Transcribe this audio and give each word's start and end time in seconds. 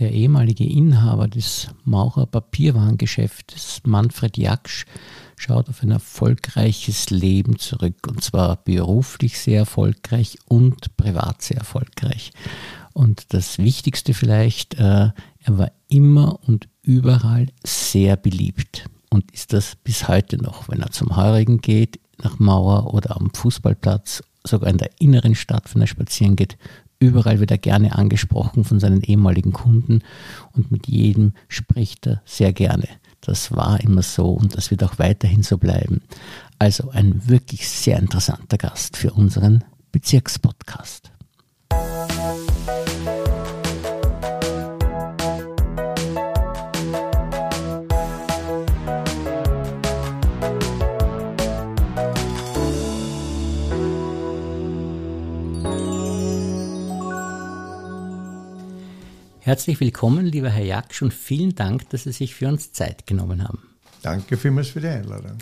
Der 0.00 0.12
ehemalige 0.12 0.64
Inhaber 0.64 1.28
des 1.28 1.68
Maurer 1.84 2.24
Papierwarengeschäftes, 2.24 3.82
Manfred 3.84 4.38
Jaksch, 4.38 4.86
schaut 5.36 5.68
auf 5.68 5.82
ein 5.82 5.90
erfolgreiches 5.90 7.10
Leben 7.10 7.58
zurück 7.58 8.06
und 8.08 8.24
zwar 8.24 8.56
beruflich 8.56 9.38
sehr 9.38 9.58
erfolgreich 9.58 10.38
und 10.46 10.96
privat 10.96 11.42
sehr 11.42 11.58
erfolgreich. 11.58 12.32
Und 12.94 13.34
das 13.34 13.58
Wichtigste 13.58 14.14
vielleicht, 14.14 14.74
äh, 14.74 15.10
er 15.42 15.58
war 15.58 15.70
immer 15.88 16.38
und 16.46 16.68
überall 16.80 17.48
sehr 17.62 18.16
beliebt 18.16 18.88
und 19.10 19.30
ist 19.32 19.52
das 19.52 19.76
bis 19.76 20.08
heute 20.08 20.38
noch, 20.38 20.70
wenn 20.70 20.80
er 20.80 20.92
zum 20.92 21.14
Heurigen 21.16 21.60
geht, 21.60 22.00
nach 22.22 22.38
Mauer 22.38 22.94
oder 22.94 23.16
am 23.16 23.30
Fußballplatz, 23.34 24.22
sogar 24.44 24.70
in 24.70 24.78
der 24.78 24.92
inneren 24.98 25.34
Stadt, 25.34 25.74
wenn 25.74 25.82
er 25.82 25.88
spazieren 25.88 26.36
geht, 26.36 26.56
überall 27.00 27.40
wird 27.40 27.50
er 27.50 27.58
gerne 27.58 27.96
angesprochen 27.96 28.62
von 28.62 28.78
seinen 28.78 29.02
ehemaligen 29.02 29.52
Kunden 29.52 30.02
und 30.52 30.70
mit 30.70 30.86
jedem 30.86 31.32
spricht 31.48 32.06
er 32.06 32.22
sehr 32.24 32.52
gerne. 32.52 32.86
Das 33.20 33.52
war 33.52 33.80
immer 33.80 34.02
so 34.02 34.30
und 34.30 34.56
das 34.56 34.70
wird 34.70 34.84
auch 34.84 34.98
weiterhin 34.98 35.42
so 35.42 35.58
bleiben. 35.58 36.02
Also 36.58 36.90
ein 36.90 37.28
wirklich 37.28 37.68
sehr 37.68 37.98
interessanter 37.98 38.58
Gast 38.58 38.96
für 38.96 39.12
unseren 39.12 39.64
Bezirkspodcast. 39.92 41.10
Herzlich 59.42 59.80
willkommen, 59.80 60.26
lieber 60.26 60.50
Herr 60.50 60.66
Jaksch, 60.66 61.00
und 61.00 61.14
vielen 61.14 61.54
Dank, 61.54 61.88
dass 61.88 62.04
Sie 62.04 62.12
sich 62.12 62.34
für 62.34 62.46
uns 62.46 62.72
Zeit 62.72 63.06
genommen 63.06 63.42
haben. 63.42 63.62
Danke 64.02 64.36
vielmals 64.36 64.68
für 64.68 64.82
die 64.82 64.88
Einladung. 64.88 65.38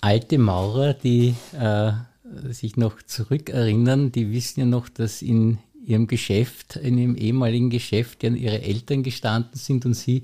Alte 0.00 0.38
Maurer, 0.38 0.94
die 0.94 1.34
äh, 1.52 1.92
sich 2.50 2.78
noch 2.78 3.02
zurückerinnern, 3.02 4.10
die 4.10 4.32
wissen 4.32 4.60
ja 4.60 4.66
noch, 4.66 4.88
dass 4.88 5.20
in 5.20 5.58
ihrem 5.84 6.06
Geschäft, 6.06 6.76
in 6.76 6.96
ihrem 6.96 7.14
ehemaligen 7.16 7.68
Geschäft, 7.68 8.22
ja 8.22 8.30
ihre 8.30 8.62
Eltern 8.62 9.02
gestanden 9.02 9.58
sind 9.58 9.84
und 9.84 9.92
sie 9.92 10.22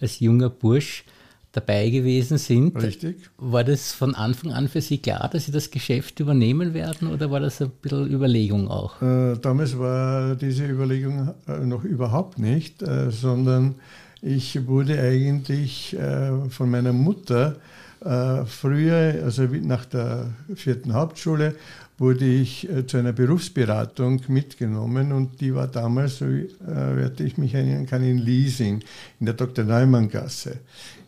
als 0.00 0.20
junger 0.20 0.50
Bursch 0.50 1.04
dabei 1.52 1.90
gewesen 1.90 2.38
sind. 2.38 2.80
Richtig. 2.80 3.30
War 3.38 3.64
das 3.64 3.92
von 3.92 4.14
Anfang 4.14 4.52
an 4.52 4.68
für 4.68 4.80
Sie 4.80 4.98
klar, 4.98 5.28
dass 5.32 5.46
Sie 5.46 5.52
das 5.52 5.70
Geschäft 5.70 6.20
übernehmen 6.20 6.74
werden 6.74 7.08
oder 7.08 7.30
war 7.30 7.40
das 7.40 7.60
ein 7.60 7.70
bisschen 7.82 8.10
Überlegung 8.10 8.68
auch? 8.68 9.02
Äh, 9.02 9.36
damals 9.40 9.78
war 9.78 10.36
diese 10.36 10.66
Überlegung 10.66 11.34
äh, 11.48 11.58
noch 11.58 11.84
überhaupt 11.84 12.38
nicht, 12.38 12.82
äh, 12.82 13.10
sondern 13.10 13.74
ich 14.22 14.66
wurde 14.66 15.00
eigentlich 15.00 15.96
äh, 15.96 16.48
von 16.50 16.70
meiner 16.70 16.92
Mutter 16.92 17.56
äh, 18.04 18.44
früher, 18.44 19.20
also 19.24 19.44
nach 19.44 19.84
der 19.86 20.30
vierten 20.54 20.94
Hauptschule, 20.94 21.56
wurde 22.00 22.24
ich 22.24 22.68
äh, 22.68 22.84
zu 22.84 22.96
einer 22.96 23.12
Berufsberatung 23.12 24.22
mitgenommen 24.26 25.12
und 25.12 25.40
die 25.40 25.54
war 25.54 25.68
damals, 25.68 26.18
so 26.18 26.26
werde 26.26 27.22
ich 27.22 27.38
mich 27.38 27.54
erinnern 27.54 27.86
kann, 27.86 28.02
in 28.02 28.18
Leasing, 28.18 28.82
in 29.20 29.26
der 29.26 29.34
Dr. 29.36 29.64
Neumann 29.64 30.08
Gasse 30.08 30.58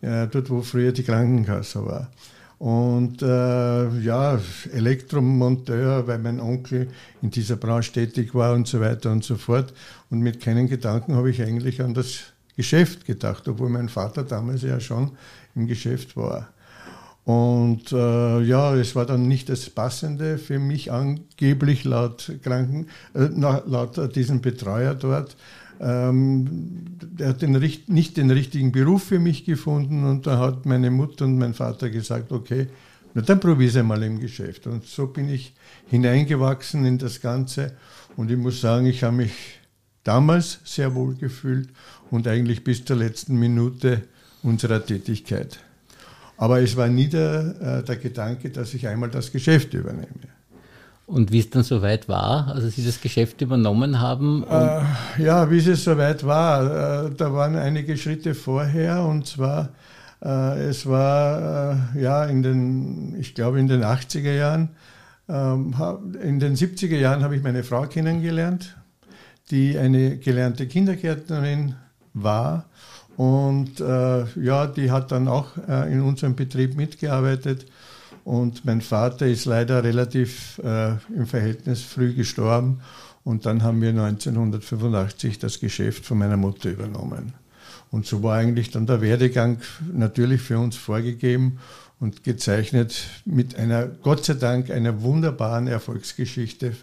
äh, 0.03 0.27
dort 0.27 0.51
wo 0.51 0.63
früher 0.63 0.93
die 0.93 1.05
Krankenkasse 1.05 1.85
war. 1.87 2.11
Und 2.59 3.23
äh, 3.23 3.89
ja, 4.01 4.39
Elektromonteur, 4.73 6.07
weil 6.07 6.19
mein 6.19 6.39
Onkel 6.39 6.89
in 7.21 7.31
dieser 7.31 7.57
Branche 7.57 7.93
tätig 7.93 8.35
war 8.35 8.55
und 8.55 8.69
so 8.69 8.81
weiter 8.81 9.11
und 9.11 9.25
so 9.25 9.37
fort. 9.37 9.73
Und 10.11 10.21
mit 10.21 10.41
keinen 10.41 10.69
Gedanken 10.69 11.17
habe 11.17 11.31
ich 11.31 11.43
eigentlich 11.43 11.83
an 11.83 11.95
das 11.95 12.21
Geschäft 12.57 13.05
gedacht, 13.05 13.49
obwohl 13.49 13.69
mein 13.69 13.89
Vater 13.89 14.23
damals 14.23 14.63
ja 14.63 14.79
schon 14.79 15.13
im 15.57 15.67
Geschäft 15.67 16.17
war. 16.17 16.51
Und 17.25 17.93
äh, 17.93 18.41
ja, 18.43 18.75
es 18.75 18.97
war 18.97 19.07
dann 19.07 19.29
nicht 19.29 19.49
das 19.49 19.71
Passende 19.71 20.39
für 20.39 20.59
mich 20.59 20.91
angeblich 20.91 21.85
laut 21.85 22.33
Kranken, 22.43 22.89
äh, 23.15 23.29
laut 23.37 24.17
diesem 24.17 24.41
Betreuer 24.41 24.95
dort. 24.95 25.37
Ähm, 25.81 26.97
er 27.19 27.31
hat 27.31 27.43
den, 27.43 27.53
nicht 27.87 28.17
den 28.17 28.31
richtigen 28.31 28.73
Beruf 28.73 29.05
für 29.05 29.21
mich 29.21 29.45
gefunden 29.45 30.05
und 30.05 30.27
da 30.27 30.39
hat 30.39 30.67
meine 30.67 30.91
Mutter 30.91 31.25
und 31.25 31.39
mein 31.39 31.55
Vater 31.55 31.91
gesagt, 31.91 32.33
okay, 32.33 32.67
na 33.15 33.23
dann 33.23 33.41
probiere 33.41 33.79
es 33.79 33.85
mal 33.85 34.03
im 34.03 34.19
Geschäft. 34.19 34.67
Und 34.67 34.85
so 34.87 35.07
bin 35.07 35.29
ich 35.29 35.55
hineingewachsen 35.91 36.85
in 36.85 36.99
das 36.99 37.21
Ganze 37.21 37.77
und 38.17 38.31
ich 38.31 38.37
muss 38.37 38.61
sagen, 38.61 38.87
ich 38.87 39.05
habe 39.05 39.17
mich 39.17 39.33
damals 40.03 40.59
sehr 40.65 40.95
wohl 40.95 41.15
gefühlt 41.15 41.69
und 42.11 42.27
eigentlich 42.27 42.65
bis 42.65 42.85
zur 42.85 42.97
letzten 42.97 43.37
Minute 43.37 44.03
unserer 44.43 44.85
Tätigkeit. 44.85 45.61
Aber 46.43 46.61
es 46.61 46.77
war 46.77 46.89
nie 46.89 47.07
der, 47.07 47.55
äh, 47.61 47.85
der 47.85 47.95
Gedanke, 47.95 48.51
dass 48.51 48.75
ich 48.75 48.89
einmal 48.89 49.09
das 49.11 49.31
Geschäft 49.31 49.75
übernehme. 49.75 50.27
Und 51.07 51.31
wie 51.31 51.39
es 51.39 51.51
dann 51.51 51.63
soweit 51.63 52.09
war, 52.09 52.49
also 52.49 52.69
Sie 52.69 52.85
das 52.85 53.01
Geschäft 53.01 53.41
übernommen 53.43 54.01
haben? 54.01 54.43
Äh, 54.51 55.23
ja, 55.23 55.49
wie 55.53 55.59
es 55.59 55.85
soweit 55.85 56.27
war, 56.27 57.05
äh, 57.07 57.11
da 57.17 57.33
waren 57.33 57.55
einige 57.55 57.97
Schritte 57.97 58.35
vorher 58.35 59.05
und 59.05 59.29
zwar, 59.29 59.69
äh, 60.21 60.65
es 60.65 60.85
war 60.85 61.77
äh, 61.95 62.03
ja 62.03 62.25
in 62.25 62.43
den, 62.43 63.15
ich 63.21 63.37
glaube 63.37 63.61
in 63.61 63.69
den 63.69 63.85
80er 63.85 64.33
Jahren, 64.33 64.71
ähm, 65.29 65.73
in 66.25 66.41
den 66.41 66.57
70er 66.57 66.97
Jahren 66.97 67.23
habe 67.23 67.37
ich 67.37 67.43
meine 67.45 67.63
Frau 67.63 67.83
kennengelernt, 67.83 68.77
die 69.53 69.79
eine 69.79 70.17
gelernte 70.17 70.67
Kindergärtnerin 70.67 71.77
war 72.15 72.67
und 73.17 73.81
äh, 73.81 74.25
ja, 74.41 74.67
die 74.67 74.91
hat 74.91 75.13
dann 75.13 75.29
auch 75.29 75.49
äh, 75.69 75.93
in 75.93 76.01
unserem 76.01 76.35
Betrieb 76.35 76.77
mitgearbeitet 76.77 77.67
und 78.25 78.65
mein 78.65 78.81
Vater 78.81 79.27
ist 79.27 79.45
leider 79.47 79.83
relativ 79.83 80.61
äh, 80.65 80.93
im 81.15 81.27
Verhältnis 81.27 81.83
früh 81.83 82.15
gestorben. 82.15 82.81
Und 83.25 83.47
dann 83.47 83.63
haben 83.63 83.81
wir 83.81 83.91
1985 83.91 85.39
das 85.39 85.61
Geschäft 85.61 86.05
von 86.05 86.19
meiner 86.19 86.37
Mutter 86.37 86.71
übernommen. 86.71 87.33
Und 87.91 88.07
so 88.07 88.23
war 88.23 88.37
eigentlich 88.37 88.71
dann 88.71 88.87
der 88.87 89.01
Werdegang 89.01 89.59
natürlich 89.93 90.41
für 90.41 90.59
uns 90.59 90.77
vorgegeben 90.77 91.59
und 92.01 92.25
gezeichnet 92.25 93.05
mit 93.25 93.57
einer, 93.57 93.87
Gott 93.87 94.25
sei 94.25 94.35
Dank, 94.35 94.71
einer 94.71 95.03
wunderbaren 95.03 95.69
Erfolgsgeschichte 95.69 96.75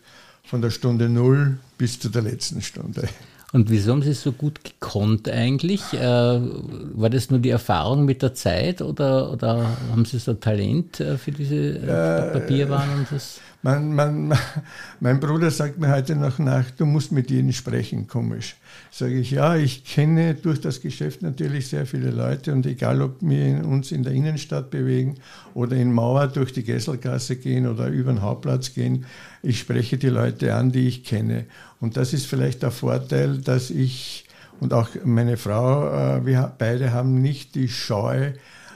von 0.43 0.61
der 0.61 0.69
Stunde 0.69 1.09
Null 1.09 1.57
bis 1.77 1.99
zu 1.99 2.09
der 2.09 2.21
letzten 2.21 2.61
Stunde. 2.61 3.09
Und 3.51 3.71
wieso 3.71 3.93
haben 3.93 4.03
Sie 4.03 4.11
es 4.11 4.21
so 4.21 4.31
gut 4.31 4.63
gekonnt 4.63 5.27
eigentlich? 5.27 5.81
Äh, 5.93 5.99
war 5.99 7.09
das 7.09 7.31
nur 7.31 7.39
die 7.39 7.49
Erfahrung 7.49 8.05
mit 8.05 8.21
der 8.21 8.35
Zeit 8.35 8.81
oder, 8.81 9.31
oder 9.31 9.65
haben 9.89 10.05
Sie 10.05 10.19
so 10.19 10.35
Talent 10.35 10.99
äh, 10.99 11.17
für 11.17 11.31
diese 11.31 11.55
äh, 11.55 12.31
Papierwaren 12.31 12.99
und 12.99 13.07
das? 13.11 13.41
Man, 13.61 13.93
man, 13.93 14.33
mein 14.99 15.19
Bruder 15.19 15.51
sagt 15.51 15.79
mir 15.79 15.91
heute 15.93 16.15
noch 16.15 16.39
nach, 16.39 16.71
du 16.71 16.85
musst 16.85 17.11
mit 17.11 17.29
ihnen 17.29 17.51
sprechen, 17.51 18.07
komisch. 18.07 18.55
Sage 18.89 19.19
ich, 19.19 19.31
ja, 19.31 19.55
ich 19.55 19.83
kenne 19.83 20.35
durch 20.35 20.61
das 20.61 20.81
Geschäft 20.81 21.21
natürlich 21.21 21.67
sehr 21.67 21.85
viele 21.85 22.11
Leute 22.11 22.53
und 22.53 22.65
egal, 22.65 23.01
ob 23.01 23.17
wir 23.19 23.65
uns 23.65 23.91
in 23.91 24.03
der 24.03 24.13
Innenstadt 24.13 24.71
bewegen 24.71 25.15
oder 25.53 25.75
in 25.75 25.91
Mauer 25.91 26.27
durch 26.27 26.53
die 26.53 26.63
Gesselgasse 26.63 27.35
gehen 27.35 27.67
oder 27.67 27.87
über 27.87 28.13
den 28.13 28.21
Hauptplatz 28.21 28.73
gehen, 28.73 29.05
ich 29.43 29.59
spreche 29.59 29.97
die 29.97 30.09
Leute 30.09 30.55
an, 30.55 30.71
die 30.71 30.87
ich 30.87 31.03
kenne. 31.03 31.45
Und 31.81 31.97
das 31.97 32.13
ist 32.13 32.27
vielleicht 32.27 32.63
der 32.63 32.71
Vorteil, 32.71 33.39
dass 33.39 33.69
ich 33.69 34.25
und 34.59 34.73
auch 34.73 34.89
meine 35.05 35.37
Frau, 35.37 35.87
äh, 35.87 36.25
wir 36.25 36.53
beide 36.57 36.91
haben 36.91 37.21
nicht 37.21 37.55
die 37.55 37.69
Scheu, 37.69 38.31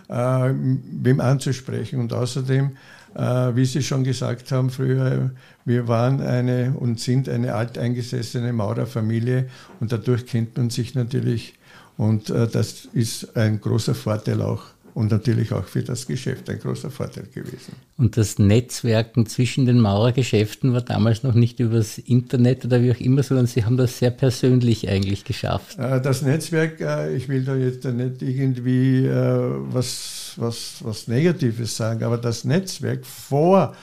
äh, 0.08 0.54
wem 0.54 1.20
anzusprechen. 1.20 2.00
Und 2.00 2.14
außerdem, 2.14 2.72
wie 3.16 3.66
Sie 3.66 3.84
schon 3.84 4.04
gesagt 4.04 4.52
haben 4.52 4.70
früher, 4.70 5.32
wir 5.66 5.88
waren 5.88 6.22
eine 6.22 6.74
und 6.78 7.00
sind 7.00 7.30
eine 7.30 7.54
alteingesessene 7.56 8.54
Maurerfamilie 8.54 9.50
und 9.80 9.92
dadurch 9.92 10.26
kennt 10.26 10.58
man 10.58 10.70
sich 10.70 10.96
natürlich. 10.96 11.54
Und 11.98 12.30
das 12.30 12.86
ist 12.94 13.38
ein 13.38 13.62
großer 13.62 13.94
Vorteil 13.94 14.42
auch 14.42 14.64
und 14.94 15.12
natürlich 15.12 15.52
auch 15.52 15.66
für 15.66 15.82
das 15.82 16.06
Geschäft 16.06 16.50
ein 16.50 16.60
großer 16.60 16.92
Vorteil 16.92 17.26
gewesen. 17.34 17.74
Und 17.98 18.18
das 18.18 18.38
Netzwerken 18.38 19.26
zwischen 19.26 19.66
den 19.66 19.80
Maurergeschäften 19.80 20.74
war 20.74 20.82
damals 20.82 21.24
noch 21.24 21.34
nicht 21.34 21.60
übers 21.60 21.98
Internet 21.98 22.66
oder 22.66 22.82
wie 22.82 22.92
auch 22.92 23.00
immer, 23.00 23.24
sondern 23.24 23.48
Sie 23.48 23.66
haben 23.66 23.78
das 23.78 23.98
sehr 24.00 24.12
persönlich 24.12 24.88
eigentlich 24.90 25.24
geschafft. 25.24 25.78
Äh, 25.80 26.02
das 26.02 26.22
Netzwerk, 26.22 26.80
äh, 26.82 27.16
ich 27.16 27.28
will 27.28 27.44
da 27.44 27.56
jetzt 27.56 27.86
nicht 27.86 28.22
irgendwie 28.22 29.06
äh, 29.06 29.40
was, 29.72 30.34
was, 30.38 30.76
was 30.82 31.08
Negatives 31.08 31.76
sagen, 31.76 32.04
aber 32.04 32.18
das 32.18 32.44
Netzwerk 32.44 33.06
vor 33.06 33.76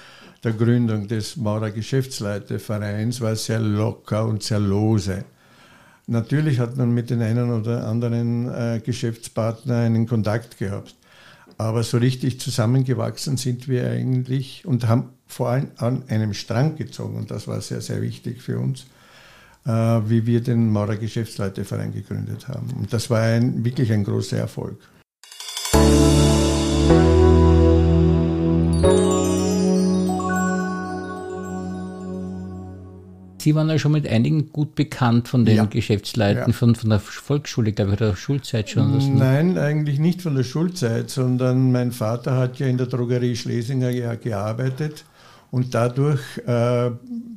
der 0.44 0.52
Gründung 0.52 1.06
des 1.06 1.36
Maurer 1.36 1.70
Geschäftsleitervereins 1.70 3.20
war 3.20 3.36
sehr 3.36 3.60
locker 3.60 4.26
und 4.26 4.42
sehr 4.42 4.60
lose. 4.60 5.24
Natürlich 6.06 6.58
hat 6.58 6.76
man 6.76 6.92
mit 6.92 7.10
den 7.10 7.22
einen 7.22 7.52
oder 7.52 7.86
anderen 7.86 8.48
äh, 8.48 8.80
Geschäftspartner 8.84 9.76
einen 9.76 10.06
Kontakt 10.06 10.58
gehabt. 10.58 10.96
Aber 11.60 11.82
so 11.82 11.98
richtig 11.98 12.40
zusammengewachsen 12.40 13.36
sind 13.36 13.68
wir 13.68 13.90
eigentlich 13.90 14.64
und 14.64 14.88
haben 14.88 15.10
vor 15.26 15.50
allem 15.50 15.68
an 15.76 16.04
einem 16.08 16.32
Strang 16.32 16.76
gezogen. 16.76 17.16
Und 17.16 17.30
das 17.30 17.48
war 17.48 17.60
sehr, 17.60 17.82
sehr 17.82 18.00
wichtig 18.00 18.40
für 18.40 18.58
uns. 18.58 18.86
äh, 19.66 19.70
wie 19.70 20.24
wir 20.24 20.40
den 20.40 20.70
Maurer 20.70 20.96
Geschäftsleuteverein 20.96 21.92
gegründet 21.92 22.48
haben. 22.48 22.70
Und 22.78 22.94
das 22.94 23.10
war 23.10 23.20
ein, 23.20 23.62
wirklich 23.62 23.92
ein 23.92 24.04
großer 24.04 24.38
Erfolg. 24.38 24.78
Sie 33.40 33.54
waren 33.54 33.70
ja 33.70 33.78
schon 33.78 33.92
mit 33.92 34.06
einigen 34.06 34.52
gut 34.52 34.75
bekannt 34.75 35.26
von 35.26 35.46
den 35.46 35.56
ja. 35.56 35.64
Geschäftsleuten 35.64 36.48
ja. 36.48 36.52
von, 36.52 36.75
von 36.75 36.90
der 36.90 37.00
Volksschule, 37.00 37.72
glaube 37.72 37.92
ich, 37.92 37.96
oder 37.96 38.10
der 38.10 38.16
Schulzeit 38.16 38.69
schon. 38.69 39.16
Nein, 39.16 39.56
eigentlich 39.56 39.98
nicht 39.98 40.20
von 40.20 40.34
der 40.34 40.44
Schulzeit, 40.44 41.08
sondern 41.08 41.72
mein 41.72 41.90
Vater 41.90 42.37
hat 42.37 42.58
ja 42.58 42.66
in 42.66 42.76
der 42.76 42.87
Drogerie 42.87 43.34
Schlesinger 43.34 43.88
ja 43.88 44.14
gearbeitet 44.14 45.04
und 45.50 45.75
dadurch 45.75 46.20
äh, 46.46 46.90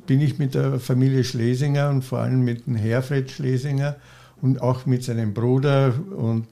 bin 0.06 0.20
ich 0.20 0.40
mit 0.40 0.56
der 0.56 0.78
Familie 0.80 1.24
Schlesinger 1.24 1.90
und 1.90 2.04
vor 2.04 2.20
allem 2.20 2.44
mit 2.44 2.68
dem 2.68 2.76
Herfried 2.76 3.32
Schlesinger 3.32 3.96
und 4.42 4.62
auch 4.62 4.86
mit 4.86 5.06
seinem 5.06 5.34
Bruder 5.34 5.94
und 6.18 6.48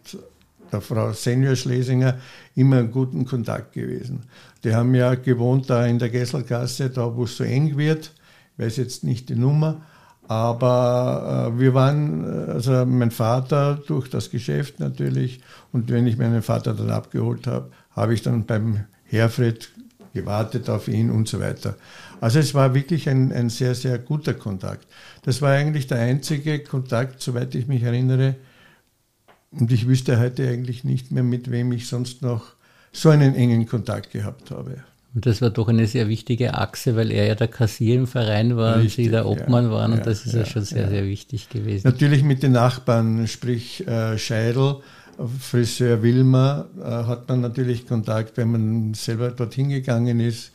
der 0.71 0.79
Frau 0.79 1.11
Senior 1.11 1.57
Schlesinger 1.57 2.17
immer 2.55 2.79
in 2.79 2.91
guten 2.91 3.25
Kontakt 3.25 3.73
gewesen. 3.73 4.21
Die 4.63 4.73
haben 4.73 4.95
ja 4.95 5.15
gewohnt 5.15 5.69
da 5.69 5.85
in 5.85 5.99
der 5.99 6.09
Gesselgasse, 6.09 6.89
da 6.89 7.13
wo 7.13 7.25
es 7.25 7.35
so 7.35 7.43
eng 7.43 7.77
wird 7.77 8.11
weiß 8.61 8.77
jetzt 8.77 9.03
nicht 9.03 9.29
die 9.29 9.35
Nummer, 9.35 9.81
aber 10.27 11.51
äh, 11.53 11.59
wir 11.59 11.73
waren, 11.73 12.23
also 12.47 12.85
mein 12.85 13.11
Vater 13.11 13.81
durch 13.87 14.09
das 14.09 14.29
Geschäft 14.29 14.79
natürlich 14.79 15.41
und 15.73 15.89
wenn 15.91 16.07
ich 16.07 16.17
meinen 16.17 16.41
Vater 16.41 16.73
dann 16.73 16.89
abgeholt 16.89 17.47
habe, 17.47 17.71
habe 17.95 18.13
ich 18.13 18.21
dann 18.21 18.45
beim 18.45 18.85
Herfried 19.03 19.71
gewartet 20.13 20.69
auf 20.69 20.87
ihn 20.87 21.09
und 21.09 21.27
so 21.27 21.39
weiter. 21.39 21.75
Also 22.19 22.39
es 22.39 22.53
war 22.53 22.73
wirklich 22.73 23.09
ein, 23.09 23.31
ein 23.31 23.49
sehr, 23.49 23.75
sehr 23.75 23.97
guter 23.97 24.33
Kontakt. 24.33 24.85
Das 25.23 25.41
war 25.41 25.51
eigentlich 25.51 25.87
der 25.87 25.99
einzige 25.99 26.59
Kontakt, 26.59 27.21
soweit 27.21 27.55
ich 27.55 27.67
mich 27.67 27.83
erinnere. 27.83 28.35
Und 29.51 29.71
ich 29.71 29.87
wüsste 29.87 30.19
heute 30.19 30.47
eigentlich 30.47 30.83
nicht 30.83 31.11
mehr, 31.11 31.23
mit 31.23 31.51
wem 31.51 31.71
ich 31.71 31.87
sonst 31.87 32.21
noch 32.21 32.53
so 32.91 33.09
einen 33.09 33.35
engen 33.35 33.67
Kontakt 33.67 34.11
gehabt 34.11 34.51
habe. 34.51 34.83
Und 35.13 35.25
das 35.25 35.41
war 35.41 35.49
doch 35.49 35.67
eine 35.67 35.87
sehr 35.87 36.07
wichtige 36.07 36.53
Achse, 36.53 36.95
weil 36.95 37.11
er 37.11 37.25
ja 37.27 37.35
der 37.35 37.49
Kassier 37.49 37.95
im 37.95 38.07
Verein 38.07 38.55
war 38.55 38.77
Richtig, 38.77 38.97
und 38.99 39.03
Sie 39.05 39.11
der 39.11 39.25
Obmann 39.25 39.65
ja, 39.65 39.71
waren 39.71 39.91
und 39.91 39.99
ja, 39.99 40.05
das 40.05 40.25
ist 40.25 40.33
ja, 40.33 40.39
ja 40.39 40.45
schon 40.45 40.63
sehr, 40.63 40.87
sehr 40.87 41.05
wichtig 41.05 41.49
gewesen. 41.49 41.85
Natürlich 41.85 42.23
mit 42.23 42.43
den 42.43 42.53
Nachbarn, 42.53 43.27
sprich 43.27 43.85
äh, 43.87 44.17
Scheidel, 44.17 44.77
Friseur 45.39 46.01
Wilmer, 46.01 46.67
äh, 46.79 46.83
hat 46.83 47.27
man 47.27 47.41
natürlich 47.41 47.85
Kontakt, 47.87 48.37
wenn 48.37 48.51
man 48.51 48.93
selber 48.93 49.31
dorthin 49.31 49.69
gegangen 49.69 50.21
ist 50.21 50.53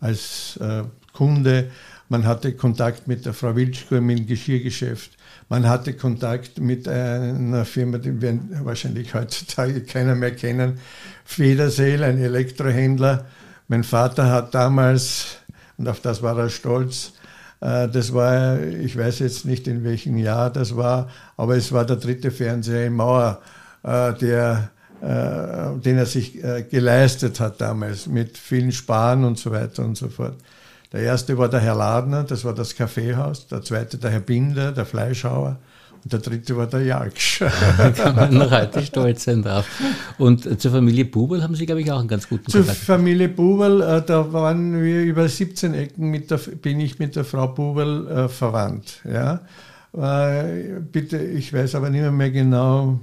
als 0.00 0.56
äh, 0.58 0.84
Kunde. 1.12 1.70
Man 2.08 2.24
hatte 2.26 2.52
Kontakt 2.52 3.08
mit 3.08 3.26
der 3.26 3.32
Frau 3.32 3.56
Wilschko 3.56 3.96
im 3.96 4.26
Geschirrgeschäft. 4.26 5.10
Man 5.48 5.68
hatte 5.68 5.94
Kontakt 5.94 6.60
mit 6.60 6.86
einer 6.88 7.64
Firma, 7.64 7.98
die 7.98 8.20
wir 8.20 8.38
wahrscheinlich 8.62 9.14
heutzutage 9.14 9.80
keiner 9.82 10.14
mehr 10.14 10.34
kennen, 10.34 10.78
Federseel, 11.24 12.04
ein 12.04 12.18
Elektrohändler 12.18 13.26
mein 13.68 13.84
Vater 13.84 14.30
hat 14.30 14.54
damals, 14.54 15.38
und 15.76 15.88
auf 15.88 16.00
das 16.00 16.22
war 16.22 16.38
er 16.38 16.48
stolz, 16.48 17.12
äh, 17.60 17.88
das 17.88 18.12
war, 18.12 18.60
ich 18.60 18.96
weiß 18.96 19.20
jetzt 19.20 19.44
nicht 19.44 19.66
in 19.68 19.84
welchem 19.84 20.16
Jahr 20.16 20.50
das 20.50 20.76
war, 20.76 21.08
aber 21.36 21.56
es 21.56 21.72
war 21.72 21.84
der 21.84 21.96
dritte 21.96 22.30
Fernseher 22.30 22.86
in 22.86 22.94
Mauer, 22.94 23.40
äh, 23.82 24.12
der, 24.14 24.70
äh, 25.00 25.78
den 25.80 25.98
er 25.98 26.06
sich 26.06 26.38
geleistet 26.70 27.40
hat 27.40 27.60
damals, 27.60 28.06
mit 28.06 28.38
vielen 28.38 28.72
Sparen 28.72 29.24
und 29.24 29.38
so 29.38 29.50
weiter 29.50 29.84
und 29.84 29.96
so 29.96 30.08
fort. 30.08 30.36
Der 30.92 31.00
erste 31.00 31.36
war 31.36 31.48
der 31.48 31.60
Herr 31.60 31.74
Ladner, 31.74 32.22
das 32.24 32.44
war 32.44 32.54
das 32.54 32.74
Kaffeehaus, 32.74 33.48
der 33.48 33.62
zweite 33.62 33.98
der 33.98 34.10
Herr 34.10 34.20
Binder, 34.20 34.72
der 34.72 34.86
Fleischhauer, 34.86 35.58
und 36.06 36.12
der 36.12 36.20
dritte 36.20 36.56
war 36.56 36.68
der 36.68 36.82
Jalksch. 36.82 37.40
da 37.78 37.90
kann 37.90 38.14
man 38.14 38.32
noch 38.32 38.48
heute 38.52 38.80
stolz 38.80 39.24
sein 39.24 39.42
drauf. 39.42 39.66
Und 40.18 40.60
zur 40.60 40.70
Familie 40.70 41.04
Bubel 41.04 41.42
haben 41.42 41.56
Sie, 41.56 41.66
glaube 41.66 41.80
ich, 41.80 41.90
auch 41.90 41.98
einen 41.98 42.06
ganz 42.06 42.28
guten 42.28 42.48
Zur 42.48 42.60
Kontakt. 42.60 42.78
Zur 42.78 42.94
Familie 42.94 43.28
Bubel, 43.28 43.80
äh, 43.80 44.02
da 44.06 44.32
waren 44.32 44.80
wir 44.80 45.02
über 45.02 45.28
17 45.28 45.74
Ecken, 45.74 46.12
mit 46.12 46.30
der, 46.30 46.36
bin 46.36 46.78
ich 46.78 47.00
mit 47.00 47.16
der 47.16 47.24
Frau 47.24 47.48
Bubel 47.48 48.06
äh, 48.06 48.28
verwandt. 48.28 49.00
Ja? 49.02 49.40
Äh, 49.96 50.78
bitte, 50.80 51.18
ich 51.18 51.52
weiß 51.52 51.74
aber 51.74 51.90
nicht 51.90 52.02
mehr, 52.02 52.12
mehr 52.12 52.30
genau. 52.30 53.00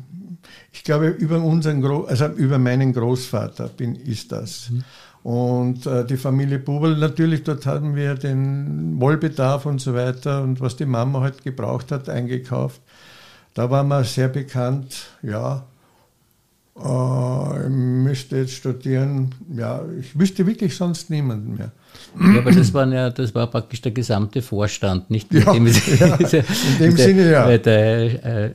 Ich 0.72 0.86
glaube, 0.86 1.10
über 1.10 1.44
unseren 1.44 1.82
Gro 1.82 2.06
also 2.06 2.28
über 2.28 2.58
meinen 2.58 2.94
Großvater 2.94 3.68
bin, 3.68 3.96
ist 3.98 4.32
das. 4.32 4.70
Mhm. 4.70 4.86
Und 5.24 5.86
äh, 5.86 6.06
die 6.06 6.18
Familie 6.18 6.60
Bubel, 6.60 6.98
natürlich, 6.98 7.44
dort 7.44 7.66
haben 7.66 7.96
wir 7.96 8.16
den 8.16 9.00
Wollbedarf 9.00 9.66
und 9.66 9.80
so 9.80 9.94
weiter 9.94 10.44
und 10.44 10.60
was 10.60 10.76
die 10.76 10.86
Mama 10.86 11.22
halt 11.22 11.44
gebraucht 11.44 11.92
hat, 11.92 12.10
eingekauft. 12.10 12.82
Da 13.54 13.70
waren 13.70 13.88
wir 13.88 14.04
sehr 14.04 14.28
bekannt, 14.28 15.08
ja. 15.22 15.66
Äh, 16.76 17.64
ich 17.64 17.70
müsste 17.70 18.38
jetzt 18.38 18.54
studieren, 18.54 19.34
ja, 19.56 19.82
ich 19.98 20.18
wüsste 20.20 20.46
wirklich 20.46 20.76
sonst 20.76 21.10
niemanden 21.10 21.56
mehr. 21.56 21.72
Ja, 22.20 22.40
aber 22.40 22.52
das, 22.52 22.74
waren 22.74 22.92
ja, 22.92 23.10
das 23.10 23.34
war 23.34 23.48
praktisch 23.48 23.82
der 23.82 23.92
gesamte 23.92 24.42
Vorstand, 24.42 25.10
nicht? 25.10 25.34
Ja, 25.34 25.52
dem, 25.52 25.66
ja, 25.66 26.16
in 26.16 26.80
dem 26.80 26.98
Sinne, 26.98 27.32
ja. 27.32 27.58
Der 27.58 28.52
äh, 28.52 28.54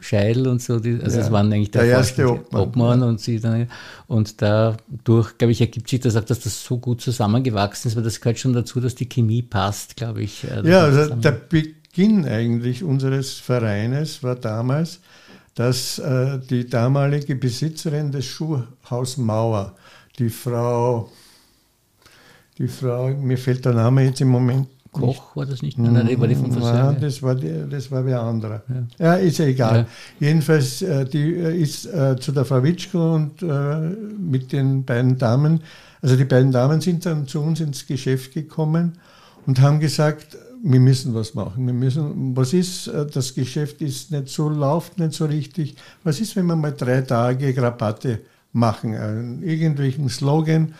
Scheidel 0.00 0.46
und 0.46 0.62
so, 0.62 0.78
die, 0.78 1.00
also 1.02 1.16
ja, 1.16 1.22
das 1.22 1.32
waren 1.32 1.52
eigentlich 1.52 1.72
der, 1.72 1.82
der 1.82 1.90
erste 1.92 2.30
Obmann, 2.30 2.62
Obmann 2.62 3.02
und 3.02 3.20
sie 3.20 3.40
dann, 3.40 3.68
und 4.06 4.40
dadurch, 4.40 5.36
glaube 5.36 5.50
ich, 5.50 5.60
ergibt 5.60 5.88
sich 5.88 6.00
das 6.00 6.14
auch, 6.14 6.24
dass 6.24 6.40
das 6.40 6.62
so 6.62 6.78
gut 6.78 7.00
zusammengewachsen 7.00 7.90
ist, 7.90 7.96
weil 7.96 8.04
das 8.04 8.20
gehört 8.20 8.38
schon 8.38 8.52
dazu, 8.52 8.80
dass 8.80 8.94
die 8.94 9.08
Chemie 9.08 9.42
passt, 9.42 9.96
glaube 9.96 10.22
ich. 10.22 10.44
Äh, 10.44 10.68
ja, 10.68 10.84
also 10.84 11.14
der 11.14 11.32
Beginn 11.32 12.24
eigentlich 12.24 12.84
unseres 12.84 13.32
Vereines 13.32 14.22
war 14.22 14.36
damals, 14.36 15.00
dass 15.54 15.98
äh, 15.98 16.38
die 16.38 16.68
damalige 16.68 17.34
Besitzerin 17.34 18.12
des 18.12 18.26
Schuhhaus 18.26 19.16
Mauer, 19.16 19.74
die 20.18 20.30
Frau, 20.30 21.10
die 22.62 22.68
Frau, 22.68 23.08
mir 23.08 23.36
fällt 23.36 23.64
der 23.64 23.74
Name 23.74 24.04
jetzt 24.04 24.20
im 24.20 24.28
Moment. 24.28 24.68
Koch 24.92 25.34
war 25.34 25.46
das 25.46 25.62
nicht? 25.62 25.78
Nein, 25.78 25.94
nein, 25.94 26.20
war 26.20 26.28
die 26.28 26.34
vom 26.34 26.50
Nein, 26.50 26.98
das 27.00 27.22
war, 27.22 27.34
die, 27.34 27.64
das 27.68 27.90
war 27.90 28.04
wer 28.04 28.20
anderer. 28.20 28.62
Ja, 28.98 29.06
ja 29.06 29.14
ist 29.14 29.38
ja 29.38 29.46
egal. 29.46 29.86
Ja. 30.20 30.28
Jedenfalls, 30.28 30.82
äh, 30.82 31.06
die 31.06 31.34
äh, 31.34 31.56
ist 31.56 31.86
äh, 31.86 32.16
zu 32.20 32.30
der 32.30 32.44
Frau 32.44 32.62
Witschko 32.62 33.14
und 33.14 33.42
mit 33.42 34.52
den 34.52 34.84
beiden 34.84 35.18
Damen, 35.18 35.60
also 36.02 36.14
die 36.14 36.24
beiden 36.24 36.52
Damen 36.52 36.80
sind 36.80 37.04
dann 37.06 37.26
zu 37.26 37.40
uns 37.40 37.60
ins 37.60 37.86
Geschäft 37.86 38.34
gekommen 38.34 38.92
und 39.46 39.60
haben 39.60 39.80
gesagt, 39.80 40.36
wir 40.62 40.78
müssen 40.78 41.14
was 41.14 41.34
machen. 41.34 41.66
Wir 41.66 41.74
müssen, 41.74 42.36
was 42.36 42.52
ist, 42.52 42.86
das 42.86 43.34
Geschäft 43.34 43.82
ist 43.82 44.12
nicht 44.12 44.28
so, 44.28 44.48
läuft 44.48 44.98
nicht 44.98 45.14
so 45.14 45.24
richtig. 45.24 45.74
Was 46.04 46.20
ist, 46.20 46.36
wenn 46.36 46.46
wir 46.46 46.54
mal 46.54 46.72
drei 46.72 47.00
Tage 47.00 47.60
Rabatte 47.60 48.20
machen? 48.52 48.94
Einen, 48.94 49.42
irgendwelchen 49.42 50.08
Slogan, 50.08 50.74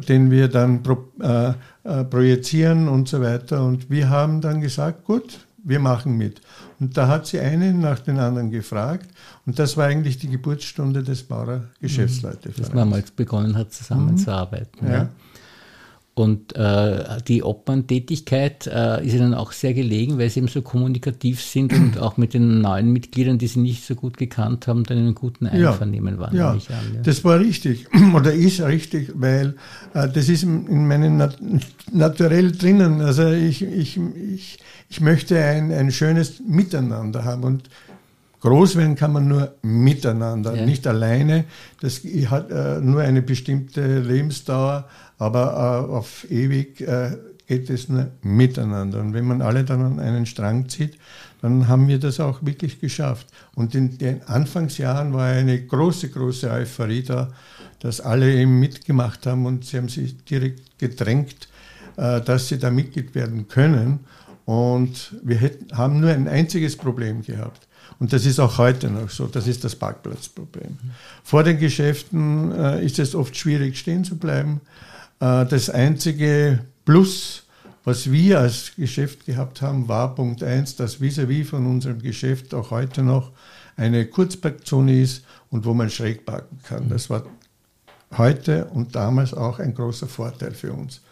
den 0.00 0.30
wir 0.30 0.48
dann 0.48 0.82
pro, 0.82 1.04
äh, 1.20 1.52
äh, 1.84 2.04
projizieren 2.04 2.88
und 2.88 3.08
so 3.08 3.20
weiter. 3.20 3.64
Und 3.64 3.90
wir 3.90 4.08
haben 4.08 4.40
dann 4.40 4.60
gesagt, 4.60 5.04
gut, 5.04 5.46
wir 5.62 5.80
machen 5.80 6.16
mit. 6.16 6.40
Und 6.78 6.96
da 6.96 7.08
hat 7.08 7.26
sie 7.26 7.40
einen 7.40 7.80
nach 7.80 8.00
den 8.00 8.18
anderen 8.18 8.50
gefragt. 8.50 9.08
Und 9.46 9.58
das 9.58 9.76
war 9.76 9.86
eigentlich 9.86 10.18
die 10.18 10.28
Geburtsstunde 10.28 11.02
des 11.02 11.22
Bauer 11.22 11.62
Geschäftsleute. 11.80 12.50
Dass 12.50 12.72
man 12.72 12.90
mal 12.90 13.02
begonnen 13.16 13.56
hat, 13.56 13.72
zusammenzuarbeiten. 13.72 14.86
Mhm. 14.86 14.92
Ja. 14.92 15.08
Und 16.16 16.54
äh, 16.54 17.20
die 17.26 17.42
Obmann-Tätigkeit 17.42 18.68
äh, 18.68 19.04
ist 19.04 19.14
ihnen 19.14 19.34
auch 19.34 19.50
sehr 19.50 19.74
gelegen, 19.74 20.16
weil 20.16 20.30
sie 20.30 20.38
eben 20.38 20.48
so 20.48 20.62
kommunikativ 20.62 21.42
sind 21.42 21.72
und 21.72 21.98
auch 22.00 22.16
mit 22.16 22.34
den 22.34 22.60
neuen 22.60 22.92
Mitgliedern, 22.92 23.36
die 23.36 23.48
sie 23.48 23.58
nicht 23.58 23.84
so 23.84 23.96
gut 23.96 24.16
gekannt 24.16 24.68
haben, 24.68 24.84
dann 24.84 24.98
in 24.98 25.04
einem 25.06 25.14
guten 25.16 25.48
Einvernehmen 25.48 26.14
ja, 26.14 26.20
waren. 26.20 26.36
Ja, 26.36 26.50
an, 26.52 26.60
ja, 26.68 27.00
das 27.02 27.24
war 27.24 27.40
richtig 27.40 27.88
oder 28.14 28.32
ist 28.32 28.60
richtig, 28.60 29.10
weil 29.16 29.56
äh, 29.92 30.08
das 30.08 30.28
ist 30.28 30.44
in 30.44 30.86
meinem 30.86 31.16
Nat 31.16 31.36
Naturell 31.92 32.52
drinnen. 32.52 33.00
Also 33.00 33.30
ich, 33.30 33.62
ich, 33.62 33.98
ich, 34.32 34.58
ich 34.88 35.00
möchte 35.00 35.42
ein, 35.42 35.72
ein 35.72 35.90
schönes 35.90 36.40
Miteinander 36.46 37.24
haben 37.24 37.42
und 37.42 37.68
Groß 38.44 38.76
werden 38.76 38.94
kann 38.94 39.12
man 39.12 39.26
nur 39.26 39.54
miteinander, 39.62 40.54
ja. 40.54 40.64
nicht 40.64 40.86
alleine. 40.86 41.44
Das 41.80 42.02
hat 42.30 42.50
äh, 42.50 42.80
nur 42.80 43.00
eine 43.00 43.22
bestimmte 43.22 44.00
Lebensdauer 44.00 44.86
aber 45.18 45.86
äh, 45.88 45.92
auf 45.92 46.30
ewig 46.30 46.80
äh, 46.80 47.16
geht 47.46 47.70
es 47.70 47.88
nur 47.88 48.10
miteinander. 48.22 49.00
Und 49.00 49.14
wenn 49.14 49.26
man 49.26 49.42
alle 49.42 49.64
dann 49.64 49.82
an 49.82 50.00
einen 50.00 50.26
Strang 50.26 50.68
zieht, 50.68 50.98
dann 51.42 51.68
haben 51.68 51.88
wir 51.88 51.98
das 51.98 52.20
auch 52.20 52.44
wirklich 52.44 52.80
geschafft. 52.80 53.26
Und 53.54 53.74
in 53.74 53.98
den 53.98 54.22
Anfangsjahren 54.24 55.12
war 55.12 55.26
eine 55.26 55.60
große, 55.62 56.08
große 56.08 56.50
Euphorie 56.50 57.02
da, 57.02 57.32
dass 57.80 58.00
alle 58.00 58.34
eben 58.34 58.58
mitgemacht 58.60 59.26
haben 59.26 59.44
und 59.44 59.64
sie 59.64 59.76
haben 59.76 59.88
sich 59.88 60.24
direkt 60.24 60.78
gedrängt, 60.78 61.48
äh, 61.96 62.20
dass 62.20 62.48
sie 62.48 62.58
da 62.58 62.70
Mitglied 62.70 63.14
werden 63.14 63.46
können. 63.48 64.00
Und 64.46 65.14
wir 65.22 65.36
hätten, 65.36 65.76
haben 65.76 66.00
nur 66.00 66.10
ein 66.10 66.28
einziges 66.28 66.76
Problem 66.76 67.22
gehabt. 67.22 67.66
Und 67.98 68.12
das 68.12 68.26
ist 68.26 68.40
auch 68.40 68.58
heute 68.58 68.90
noch 68.90 69.08
so. 69.08 69.26
Das 69.26 69.46
ist 69.46 69.64
das 69.64 69.76
Parkplatzproblem. 69.76 70.78
Vor 71.22 71.42
den 71.42 71.58
Geschäften 71.58 72.52
äh, 72.52 72.84
ist 72.84 72.98
es 72.98 73.14
oft 73.14 73.36
schwierig, 73.36 73.78
stehen 73.78 74.04
zu 74.04 74.16
bleiben. 74.16 74.60
Äh, 75.20 75.46
das 75.46 75.70
einzige 75.70 76.60
Plus 76.84 77.44
Was 77.86 78.10
wir 78.10 78.40
als 78.40 78.72
Geschäft 78.76 79.26
gehabt 79.26 79.60
haben, 79.60 79.88
war 79.88 80.14
Punkt 80.14 80.42
1, 80.42 80.76
dass 80.76 81.00
vis-à-vis 81.00 81.46
-vis 81.46 81.50
von 81.50 81.66
unserem 81.66 82.00
Geschäft 82.00 82.54
auch 82.54 82.70
heute 82.70 83.02
noch 83.02 83.30
eine 83.76 84.06
Kurzparkzone 84.06 85.02
ist 85.02 85.24
und 85.50 85.66
wo 85.66 85.74
man 85.74 85.90
schräg 85.90 86.24
parken 86.24 86.58
kann. 86.62 86.88
Das 86.88 87.10
war 87.10 87.24
heute 88.16 88.64
und 88.66 88.94
damals 88.94 89.34
auch 89.34 89.58
ein 89.58 89.74
großer 89.74 90.06
Vorteil 90.06 90.52
für 90.52 90.72
uns. 90.72 91.02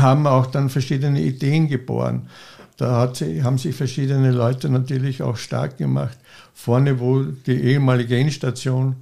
Haben 0.00 0.26
auch 0.26 0.46
dann 0.46 0.70
verschiedene 0.70 1.20
Ideen 1.20 1.68
geboren. 1.68 2.28
Da 2.76 2.98
hat, 2.98 3.20
haben 3.42 3.58
sich 3.58 3.76
verschiedene 3.76 4.30
Leute 4.30 4.70
natürlich 4.70 5.22
auch 5.22 5.36
stark 5.36 5.76
gemacht. 5.76 6.16
Vorne, 6.54 6.98
wo 6.98 7.22
die 7.22 7.60
ehemalige 7.60 8.16
Endstation 8.16 8.96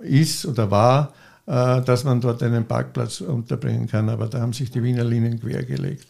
ist 0.00 0.46
oder 0.46 0.70
war, 0.70 1.12
äh, 1.46 1.82
dass 1.82 2.04
man 2.04 2.20
dort 2.20 2.42
einen 2.42 2.64
Parkplatz 2.64 3.20
unterbringen 3.20 3.88
kann. 3.88 4.08
Aber 4.08 4.26
da 4.26 4.40
haben 4.40 4.52
sich 4.52 4.70
die 4.70 4.82
Wiener 4.82 5.04
Linien 5.04 5.38
quergelegt. 5.38 6.06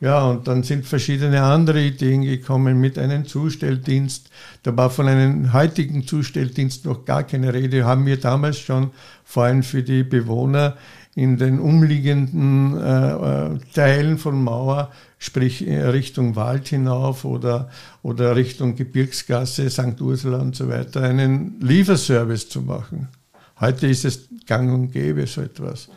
Ja, 0.00 0.24
und 0.26 0.46
dann 0.46 0.62
sind 0.62 0.86
verschiedene 0.86 1.42
andere 1.42 1.80
Ideen 1.82 2.22
gekommen 2.22 2.80
mit 2.80 2.98
einem 2.98 3.26
Zustelldienst. 3.26 4.30
Da 4.62 4.76
war 4.76 4.90
von 4.90 5.08
einem 5.08 5.52
heutigen 5.52 6.06
Zustelldienst 6.06 6.84
noch 6.84 7.04
gar 7.04 7.24
keine 7.24 7.52
Rede. 7.52 7.84
Haben 7.84 8.06
wir 8.06 8.18
damals 8.18 8.60
schon 8.60 8.90
vor 9.24 9.44
allem 9.44 9.64
für 9.64 9.82
die 9.82 10.04
Bewohner 10.04 10.76
in 11.18 11.36
den 11.36 11.58
umliegenden 11.58 12.78
äh, 12.78 13.10
äh, 13.10 13.58
Teilen 13.74 14.18
von 14.18 14.40
Mauer, 14.40 14.92
sprich 15.18 15.66
äh, 15.66 15.86
Richtung 15.86 16.36
Wald 16.36 16.68
hinauf 16.68 17.24
oder, 17.24 17.70
oder 18.02 18.36
Richtung 18.36 18.76
Gebirgsgasse, 18.76 19.68
St. 19.68 20.00
Ursula 20.00 20.38
und 20.38 20.54
so 20.54 20.68
weiter, 20.68 21.02
einen 21.02 21.60
Lieferservice 21.60 22.48
zu 22.48 22.62
machen. 22.62 23.08
Heute 23.58 23.88
ist 23.88 24.04
es 24.04 24.28
gang 24.46 24.72
und 24.72 24.92
gäbe 24.92 25.26
so 25.26 25.40
etwas 25.40 25.88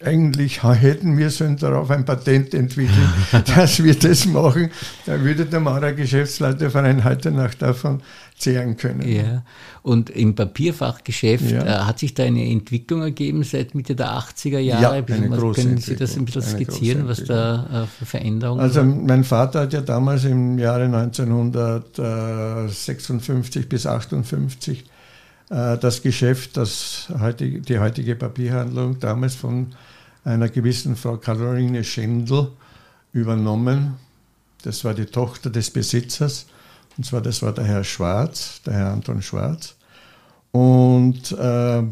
eigentlich 0.00 0.62
hätten 0.62 1.18
wir 1.18 1.28
sollen 1.30 1.56
darauf 1.56 1.90
ein 1.90 2.04
Patent 2.04 2.54
entwickeln, 2.54 3.12
dass 3.56 3.82
wir 3.82 3.94
das 3.94 4.26
machen. 4.26 4.70
Da 5.06 5.20
würde 5.20 5.44
der 5.44 5.58
Maurer 5.58 5.92
Geschäftsleiterverein 5.92 7.02
heute 7.02 7.32
noch 7.32 7.52
davon 7.54 8.00
zehren 8.36 8.76
können. 8.76 9.08
Ja, 9.08 9.42
und 9.82 10.10
im 10.10 10.36
Papierfachgeschäft 10.36 11.50
ja. 11.50 11.64
äh, 11.64 11.70
hat 11.80 11.98
sich 11.98 12.14
da 12.14 12.22
eine 12.22 12.48
Entwicklung 12.48 13.02
ergeben 13.02 13.42
seit 13.42 13.74
Mitte 13.74 13.96
der 13.96 14.12
80er 14.12 14.60
Jahre. 14.60 15.04
Ja, 15.08 15.14
eine 15.14 15.30
große 15.30 15.62
Können 15.62 15.78
Sie 15.78 15.96
das 15.96 16.16
ein 16.16 16.26
bisschen 16.26 16.42
skizzieren, 16.42 17.08
was 17.08 17.24
da 17.24 17.82
äh, 17.82 17.86
für 17.86 18.06
Veränderungen 18.06 18.60
Also 18.60 18.84
mein 18.84 19.24
Vater 19.24 19.62
hat 19.62 19.72
ja 19.72 19.80
damals 19.80 20.24
im 20.24 20.60
Jahre 20.60 20.84
1956 20.84 23.68
bis 23.68 23.84
58 23.84 24.84
äh, 25.50 25.76
das 25.78 26.02
Geschäft, 26.02 26.56
das 26.56 27.08
heutige, 27.20 27.60
die 27.60 27.80
heutige 27.80 28.14
Papierhandlung 28.14 29.00
damals 29.00 29.34
von 29.34 29.74
einer 30.24 30.48
gewissen 30.48 30.96
Frau 30.96 31.16
Caroline 31.16 31.84
Schendl 31.84 32.52
übernommen. 33.12 33.96
Das 34.62 34.84
war 34.84 34.94
die 34.94 35.06
Tochter 35.06 35.50
des 35.50 35.70
Besitzers. 35.70 36.46
Und 36.96 37.04
zwar, 37.04 37.20
das 37.20 37.42
war 37.42 37.52
der 37.52 37.64
Herr 37.64 37.84
Schwarz, 37.84 38.60
der 38.66 38.74
Herr 38.74 38.92
Anton 38.92 39.22
Schwarz. 39.22 39.76
Und 40.50 41.32
äh, 41.32 41.82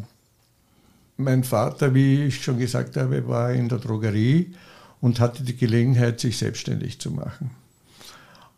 mein 1.16 1.44
Vater, 1.44 1.94
wie 1.94 2.24
ich 2.24 2.42
schon 2.42 2.58
gesagt 2.58 2.96
habe, 2.96 3.26
war 3.28 3.52
in 3.52 3.68
der 3.68 3.78
Drogerie 3.78 4.54
und 5.00 5.20
hatte 5.20 5.42
die 5.42 5.56
Gelegenheit, 5.56 6.20
sich 6.20 6.38
selbstständig 6.38 6.98
zu 6.98 7.10
machen. 7.10 7.50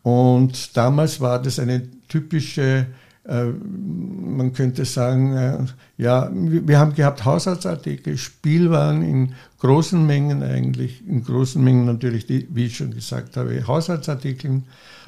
Und 0.03 0.75
damals 0.75 1.21
war 1.21 1.41
das 1.41 1.59
eine 1.59 1.87
typische 2.07 2.87
man 3.29 4.53
könnte 4.53 4.85
sagen, 4.85 5.35
äh, 5.35 5.57
ja, 5.97 6.29
wir 6.33 6.79
haben 6.79 6.95
gehabt 6.95 7.25
Haushaltsartikel, 7.25 8.17
Spielwaren 8.17 9.03
in 9.03 9.33
großen 9.59 10.05
Mengen 10.05 10.41
eigentlich, 10.41 11.05
in 11.07 11.23
großen 11.23 11.63
Mengen 11.63 11.85
natürlich, 11.85 12.25
die, 12.25 12.47
wie 12.51 12.65
ich 12.65 12.77
schon 12.77 12.91
gesagt 12.91 13.37
habe, 13.37 13.67
Haushaltsartikel, 13.67 14.63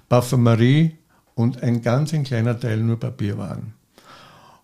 Parfümerie 0.08 0.98
und 1.34 1.64
ein 1.64 1.82
ganz 1.82 2.14
ein 2.14 2.24
kleiner 2.24 2.60
Teil 2.60 2.78
nur 2.78 3.00
Papierwaren. 3.00 3.74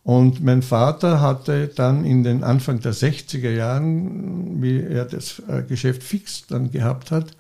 Und 0.04 0.44
mein 0.44 0.62
Vater 0.62 1.20
hatte 1.20 1.68
dann 1.68 2.06
in 2.06 2.24
den 2.24 2.44
Anfang 2.44 2.80
der 2.80 2.94
60er 2.94 3.50
Jahren, 3.50 4.62
wie 4.62 4.82
er 4.82 5.06
das 5.06 5.42
äh, 5.48 5.64
Geschäft 5.64 6.04
fix 6.04 6.46
dann 6.48 6.72
gehabt 6.72 7.12
hat, 7.12 7.36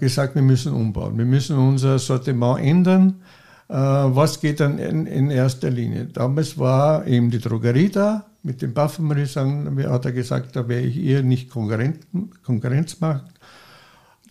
gesagt, 0.00 0.34
wir 0.34 0.40
müssen 0.40 0.72
umbauen. 0.72 1.18
Wir 1.18 1.26
müssen 1.26 1.58
unser 1.58 1.98
Sortiment 1.98 2.58
ändern 2.58 3.10
äh, 3.10 3.43
was 3.68 4.40
geht 4.40 4.60
dann 4.60 4.78
in, 4.78 5.06
in, 5.06 5.30
erster 5.30 5.70
Linie? 5.70 6.06
Damals 6.06 6.58
war 6.58 7.06
eben 7.06 7.30
die 7.30 7.38
Drogerie 7.38 7.88
da, 7.88 8.26
mit 8.42 8.60
dem 8.60 8.74
Parfümerie 8.74 9.26
sagen, 9.26 9.82
hat 9.88 10.04
er 10.04 10.12
gesagt, 10.12 10.54
da 10.54 10.68
werde 10.68 10.86
ich 10.86 10.96
ihr 10.96 11.22
nicht 11.22 11.50
Konkurrenz 11.50 13.00
machen. 13.00 13.28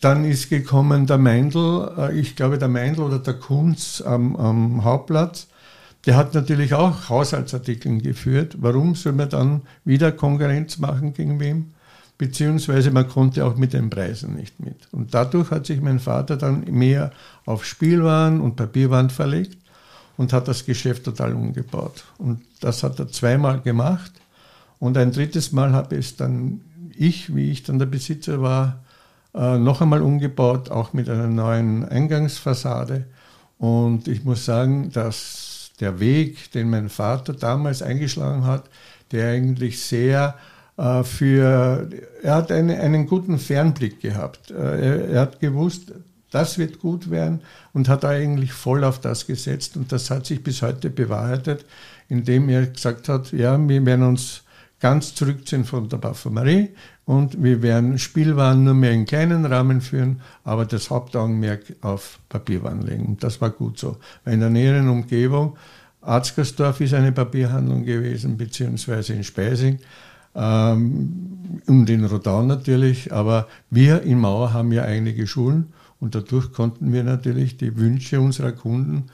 Dann 0.02 0.26
ist 0.26 0.50
gekommen 0.50 1.08
der 1.08 1.18
Meindl, 1.18 1.90
äh, 1.98 2.20
ich 2.20 2.36
glaube 2.36 2.58
der 2.58 2.68
Meindl 2.68 3.02
oder 3.02 3.20
der 3.20 3.36
Kunz 3.36 4.04
am, 4.06 4.36
am 4.36 4.84
Hauptplatz. 4.84 5.48
Der 6.06 6.18
hat 6.18 6.34
natürlich 6.34 6.74
auch 6.74 7.08
Haushaltsartikel 7.08 8.02
geführt. 8.02 8.58
Warum 8.60 8.96
soll 8.96 9.14
man 9.14 9.30
dann 9.30 9.62
wieder 9.86 10.12
Konkurrenz 10.12 10.78
machen 10.78 11.14
gegen 11.14 11.40
wem? 11.40 11.72
Beziehungsweise 12.24 12.90
man 12.90 13.10
konnte 13.10 13.46
auch 13.46 13.58
mit 13.58 13.74
den 13.74 13.90
Preisen 13.90 14.36
nicht 14.36 14.58
mit. 14.58 14.78
Und 14.94 15.14
dadurch 15.14 15.52
hat 15.52 15.66
sich 15.66 15.82
mein 15.82 16.00
Vater 16.00 16.38
dann 16.38 16.64
mehr 16.72 17.12
auf 17.46 17.66
Spielwaren 17.66 18.40
und 18.40 18.56
Papierwaren 18.56 19.10
verlegt 19.10 19.58
und 20.16 20.32
hat 20.32 20.48
das 20.48 20.66
Geschäft 20.66 21.04
total 21.04 21.34
umgebaut. 21.34 22.06
Und 22.18 22.40
das 22.62 22.82
hat 22.82 22.98
er 22.98 23.10
zweimal 23.10 23.60
gemacht. 23.60 24.14
Und 24.80 24.98
ein 24.98 25.12
drittes 25.12 25.52
Mal 25.52 25.74
habe 25.74 25.98
es 25.98 26.16
dann 26.16 26.62
ich, 26.96 27.36
wie 27.36 27.52
ich 27.52 27.64
dann 27.64 27.78
der 27.78 27.88
Besitzer 27.88 28.42
war, 28.42 28.80
äh, 29.36 29.58
noch 29.58 29.82
einmal 29.82 30.02
umgebaut, 30.02 30.72
auch 30.72 30.94
mit 30.94 31.10
einer 31.10 31.28
neuen 31.28 31.84
Eingangsfassade. 31.84 33.04
Und 33.58 34.08
ich 34.08 34.24
muss 34.24 34.46
sagen, 34.46 34.94
dass 34.94 35.72
der 35.82 36.00
Weg, 36.00 36.54
den 36.54 36.70
mein 36.70 36.88
Vater 36.88 37.34
damals 37.34 37.82
eingeschlagen 37.82 38.46
hat, 38.46 38.70
der 39.12 39.30
eigentlich 39.30 39.82
sehr 39.82 40.36
für, 41.04 41.90
er 42.24 42.36
hat 42.36 42.52
eine, 42.52 42.80
einen 42.80 43.06
guten 43.06 43.38
Fernblick 43.38 44.00
gehabt. 44.00 44.52
Äh, 44.52 44.56
er, 44.56 45.10
er, 45.10 45.22
hat 45.22 45.40
gewusst, 45.40 45.94
das 46.32 46.58
wird 46.58 46.80
gut 46.80 47.12
werden 47.12 47.42
und 47.74 47.90
hat 47.90 48.04
eigentlich 48.06 48.54
voll 48.54 48.84
auf 48.84 49.00
das 49.00 49.28
gesetzt. 49.28 49.78
Und 49.78 49.92
das 49.92 50.10
hat 50.10 50.26
sich 50.26 50.44
bis 50.44 50.64
heute 50.64 50.90
bewahrheitet, 50.90 51.66
indem 52.10 52.50
er 52.50 52.66
gesagt 52.66 53.08
hat, 53.08 53.32
ja, 53.32 53.58
wir 53.68 53.86
werden 53.86 54.06
uns 54.06 54.44
ganz 54.80 55.16
zurückziehen 55.16 55.64
von 55.64 55.88
der 55.88 55.98
Parfümerie 55.98 56.70
und 57.06 57.42
wir 57.42 57.62
werden 57.62 57.98
Spielwaren 58.00 58.64
nur 58.64 58.74
mehr 58.74 58.92
in 58.92 59.06
kleinen 59.06 59.46
Rahmen 59.46 59.80
führen, 59.80 60.22
aber 60.44 60.66
das 60.66 60.90
Hauptaugenmerk 60.90 61.62
auf 61.82 62.20
Papierwaren 62.30 62.82
legen. 62.82 63.06
Und 63.06 63.24
das 63.24 63.40
war 63.40 63.50
gut 63.50 63.78
so. 63.80 63.98
In 64.26 64.40
der 64.40 64.50
näheren 64.50 64.90
Umgebung, 64.90 65.56
Arzgersdorf 66.02 66.82
ist 66.82 66.94
eine 66.94 67.12
Papierhandlung 67.12 67.86
gewesen, 67.86 68.36
beziehungsweise 68.36 69.14
in 69.14 69.24
Speising, 69.24 69.80
ähm, 70.36 71.60
und 71.68 71.90
in 71.90 72.06
Rodau 72.06 72.44
natürlich, 72.44 73.14
aber 73.14 73.48
wir 73.70 74.02
in 74.04 74.20
Mauer 74.20 74.54
haben 74.54 74.72
ja 74.72 74.84
einige 74.84 75.28
Schulen 75.28 75.74
und 76.00 76.16
dadurch 76.16 76.52
konnten 76.52 76.92
wir 76.92 77.04
natürlich 77.04 77.58
die 77.58 77.78
Wünsche 77.78 78.20
unserer 78.20 78.52
Kunden 78.52 79.06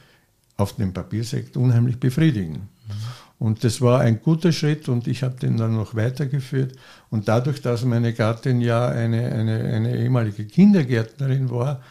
auf 0.58 0.76
dem 0.76 0.94
Papiersektor 0.94 1.62
unheimlich 1.62 2.00
befriedigen. 2.00 2.54
Mhm. 2.88 2.94
Und 3.40 3.64
das 3.64 3.80
war 3.80 4.02
ein 4.02 4.22
guter 4.22 4.52
Schritt 4.52 4.90
und 4.90 5.08
ich 5.08 5.24
habe 5.24 5.40
den 5.40 5.56
dann 5.56 5.74
noch 5.74 5.96
weitergeführt. 5.96 6.74
Und 7.10 7.30
dadurch, 7.30 7.62
dass 7.62 7.86
meine 7.86 8.14
Gattin 8.14 8.60
ja 8.60 8.90
eine, 8.90 9.32
eine, 9.32 9.60
eine 9.64 9.98
ehemalige 9.98 10.46
Kindergärtnerin 10.46 11.50
war, 11.50 11.82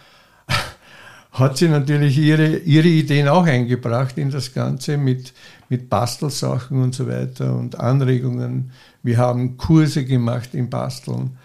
hat 1.32 1.58
sie 1.58 1.68
natürlich 1.68 2.18
ihre, 2.18 2.56
ihre 2.58 2.88
Ideen 2.88 3.28
auch 3.28 3.44
eingebracht 3.44 4.18
in 4.18 4.30
das 4.30 4.54
Ganze 4.54 4.96
mit, 4.96 5.32
mit 5.68 5.88
Bastelsachen 5.88 6.82
und 6.82 6.94
so 6.94 7.06
weiter 7.06 7.54
und 7.54 7.78
Anregungen, 7.78 8.70
wir 9.02 9.18
haben 9.18 9.56
Kurse 9.56 10.04
gemacht 10.04 10.54
im 10.54 10.68
Basteln, 10.68 11.36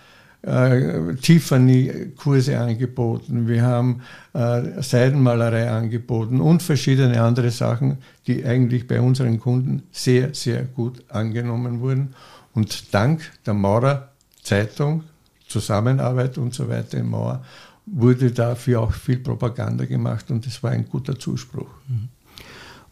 äh, 0.42 1.16
Tiffany-Kurse 1.16 2.60
angeboten, 2.60 3.48
wir 3.48 3.62
haben 3.62 4.02
äh, 4.34 4.82
Seidenmalerei 4.82 5.70
angeboten 5.70 6.42
und 6.42 6.62
verschiedene 6.62 7.22
andere 7.22 7.52
Sachen, 7.52 8.00
die 8.28 8.44
eigentlich 8.46 8.88
bei 8.88 9.00
unseren 9.00 9.40
Kunden 9.40 9.84
sehr, 9.92 10.34
sehr 10.34 10.64
gut 10.64 11.04
angenommen 11.10 11.80
wurden. 11.80 12.14
Und 12.54 12.94
dank 12.94 13.22
der 13.46 13.54
Maurer 13.54 14.10
Zeitung, 14.42 15.04
Zusammenarbeit 15.48 16.38
und 16.38 16.54
so 16.54 16.68
weiter 16.68 16.98
in 16.98 17.10
Mauer, 17.10 17.44
wurde 17.86 18.32
dafür 18.32 18.82
auch 18.82 18.94
viel 18.94 19.18
Propaganda 19.18 19.86
gemacht 19.86 20.32
und 20.32 20.46
es 20.48 20.62
war 20.64 20.72
ein 20.72 20.88
guter 20.88 21.18
Zuspruch. 21.18 21.70
Mhm. 21.88 22.10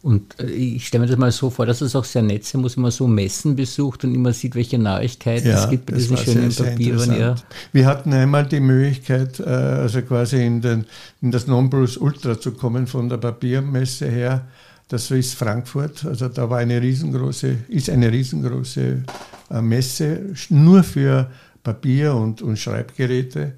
Und 0.03 0.39
äh, 0.39 0.45
ich 0.47 0.87
stelle 0.87 1.03
mir 1.03 1.07
das 1.09 1.17
mal 1.17 1.31
so 1.31 1.49
vor, 1.49 1.65
dass 1.65 1.81
es 1.81 1.95
auch 1.95 2.05
sehr 2.05 2.23
nett 2.23 2.43
sein 2.43 2.61
muss, 2.61 2.75
wenn 2.75 2.83
man 2.83 2.91
so 2.91 3.07
Messen 3.07 3.55
besucht 3.55 4.03
und 4.03 4.15
immer 4.15 4.33
sieht, 4.33 4.55
welche 4.55 4.79
Neuigkeiten 4.79 5.47
ja, 5.47 5.63
es 5.63 5.69
gibt 5.69 5.85
bei 5.85 5.93
diesen 5.93 6.17
schönen 6.17 6.53
Papieren. 6.53 7.19
Ja. 7.19 7.35
Wir 7.71 7.85
hatten 7.85 8.11
einmal 8.13 8.47
die 8.47 8.59
Möglichkeit, 8.59 9.39
äh, 9.39 9.43
also 9.43 10.01
quasi 10.01 10.43
in, 10.43 10.61
den, 10.61 10.85
in 11.21 11.31
das 11.31 11.47
Nonplus 11.47 11.97
Ultra 11.97 12.39
zu 12.39 12.51
kommen 12.53 12.87
von 12.87 13.09
der 13.09 13.17
Papiermesse 13.17 14.09
her. 14.09 14.47
Das 14.87 15.09
ist 15.11 15.35
Frankfurt. 15.35 16.03
Also 16.03 16.27
da 16.27 16.49
war 16.49 16.57
eine 16.57 16.81
riesengroße, 16.81 17.57
ist 17.69 17.89
eine 17.89 18.11
riesengroße 18.11 19.03
äh, 19.51 19.61
Messe 19.61 20.33
nur 20.49 20.83
für 20.83 21.29
Papier 21.63 22.15
und, 22.15 22.41
und 22.41 22.57
Schreibgeräte. 22.57 23.53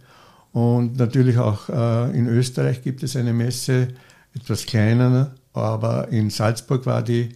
Und 0.54 0.98
natürlich 0.98 1.38
auch 1.38 1.68
äh, 1.68 2.18
in 2.18 2.28
Österreich 2.28 2.84
gibt 2.84 3.04
es 3.04 3.16
eine 3.16 3.34
Messe, 3.34 3.90
etwas 4.36 4.66
kleiner, 4.66 5.36
aber 5.52 6.08
in 6.10 6.30
Salzburg 6.30 6.86
war 6.86 7.02
die 7.04 7.30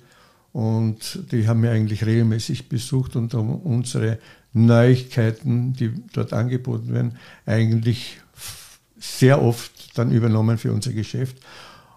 und 0.53 1.31
die 1.31 1.47
haben 1.47 1.61
wir 1.61 1.71
eigentlich 1.71 2.05
regelmäßig 2.05 2.69
besucht 2.69 3.15
und 3.15 3.33
haben 3.33 3.55
unsere 3.55 4.17
Neuigkeiten, 4.53 5.73
die 5.73 5.93
dort 6.13 6.33
angeboten 6.33 6.93
werden, 6.93 7.17
eigentlich 7.45 8.19
sehr 8.99 9.41
oft 9.41 9.97
dann 9.97 10.11
übernommen 10.11 10.57
für 10.57 10.71
unser 10.71 10.93
Geschäft. 10.93 11.37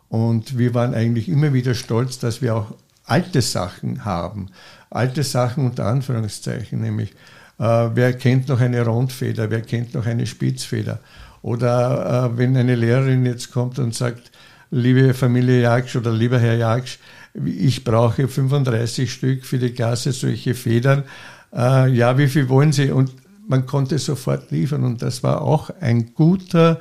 Und 0.09 0.59
wir 0.59 0.75
waren 0.75 0.95
eigentlich 0.95 1.29
immer 1.29 1.53
wieder 1.53 1.75
stolz, 1.75 2.19
dass 2.19 2.43
wir 2.43 2.57
auch 2.57 2.75
alte 3.05 3.43
Sachen 3.43 4.05
haben. 4.05 4.51
Alte 4.91 5.23
Sachen 5.23 5.65
unter 5.67 5.87
Anführungszeichen, 5.87 6.81
nämlich 6.81 7.15
wer 7.63 8.15
kennt 8.15 8.49
noch 8.49 8.61
eine 8.61 8.87
Rundfeder, 8.87 9.51
wer 9.51 9.61
kennt 9.61 9.93
noch 9.93 10.07
eine 10.07 10.27
Spitzfeder. 10.27 11.01
Oder 11.43 12.31
äh, 12.33 12.39
wenn 12.39 12.57
eine 12.57 12.75
Lehrerin 12.75 13.25
jetzt 13.27 13.51
kommt 13.51 13.79
und 13.79 13.95
sagt, 13.95 14.31
liebe 14.71 15.15
Familie 15.15 15.63
Jagsch 15.63 15.97
oder 15.97 16.13
lieber 16.13 16.39
Herr 16.39 16.57
Jagsch, 16.57 16.99
ich 17.35 17.85
brauche 17.85 18.29
35 18.29 19.13
Stück 19.13 19.45
für 19.45 19.59
die 19.59 19.71
Klasse 19.71 20.13
solche 20.13 20.55
Federn. 20.55 21.05
Äh, 21.55 21.93
ja, 21.93 22.19
wie 22.19 22.29
viel 22.29 22.49
wollen 22.49 22.73
Sie? 22.73 22.91
Und 22.91 23.13
man 23.47 23.67
konnte 23.67 23.99
sofort 23.99 24.51
liefern. 24.51 24.85
Und 24.85 25.03
das 25.03 25.23
war 25.23 25.43
auch 25.43 25.71
ein 25.81 26.15
guter, 26.15 26.81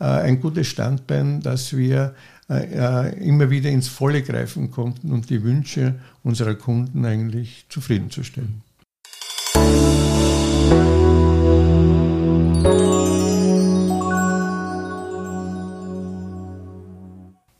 äh, 0.00 0.04
ein 0.04 0.40
gutes 0.40 0.68
Standbein, 0.68 1.40
dass 1.40 1.76
wir 1.76 2.14
äh, 2.48 3.08
äh 3.08 3.26
immer 3.26 3.50
wieder 3.50 3.70
ins 3.70 3.88
Volle 3.88 4.22
greifen 4.22 4.70
konnten 4.70 5.12
und 5.12 5.30
die 5.30 5.42
Wünsche 5.42 5.96
unserer 6.22 6.54
Kunden 6.54 7.04
eigentlich 7.04 7.66
zufriedenzustellen. 7.68 8.67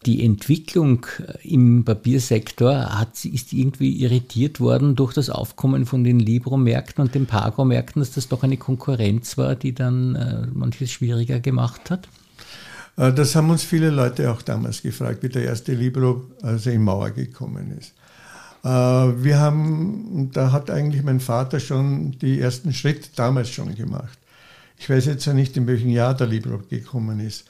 Die 0.08 0.24
Entwicklung 0.24 1.04
äh, 1.18 1.46
im 1.46 1.84
Papiersektor 1.84 2.98
hat, 2.98 3.26
ist 3.26 3.52
irgendwie 3.52 3.92
irritiert 4.02 4.58
worden 4.58 4.96
durch 4.96 5.12
das 5.12 5.28
Aufkommen 5.28 5.84
von 5.84 6.02
den 6.02 6.18
Libro-Märkten 6.18 7.04
und 7.04 7.14
den 7.14 7.26
Pagro-Märkten, 7.26 8.00
dass 8.00 8.12
das 8.12 8.26
doch 8.26 8.42
eine 8.42 8.56
Konkurrenz 8.56 9.36
war, 9.36 9.54
die 9.54 9.74
dann 9.74 10.16
äh, 10.16 10.46
manches 10.50 10.90
schwieriger 10.90 11.40
gemacht 11.40 11.90
hat? 11.90 12.08
Äh, 12.96 13.12
das 13.12 13.36
haben 13.36 13.50
uns 13.50 13.62
viele 13.62 13.90
Leute 13.90 14.32
auch 14.32 14.40
damals 14.40 14.80
gefragt, 14.80 15.22
wie 15.22 15.28
der 15.28 15.44
erste 15.44 15.74
Libro 15.74 16.24
also 16.40 16.70
in 16.70 16.82
Mauer 16.82 17.10
gekommen 17.10 17.76
ist. 17.78 17.92
Wir 18.60 19.38
haben, 19.38 20.30
da 20.32 20.50
hat 20.50 20.68
eigentlich 20.68 21.04
mein 21.04 21.20
Vater 21.20 21.60
schon 21.60 22.18
die 22.18 22.40
ersten 22.40 22.72
Schritte 22.74 23.08
damals 23.14 23.50
schon 23.50 23.72
gemacht. 23.76 24.18
Ich 24.76 24.90
weiß 24.90 25.06
jetzt 25.06 25.26
ja 25.26 25.32
nicht, 25.32 25.56
in 25.56 25.68
welchem 25.68 25.90
Jahr 25.90 26.12
der 26.12 26.26
Libro 26.26 26.60
gekommen 26.68 27.20
ist. 27.20 27.44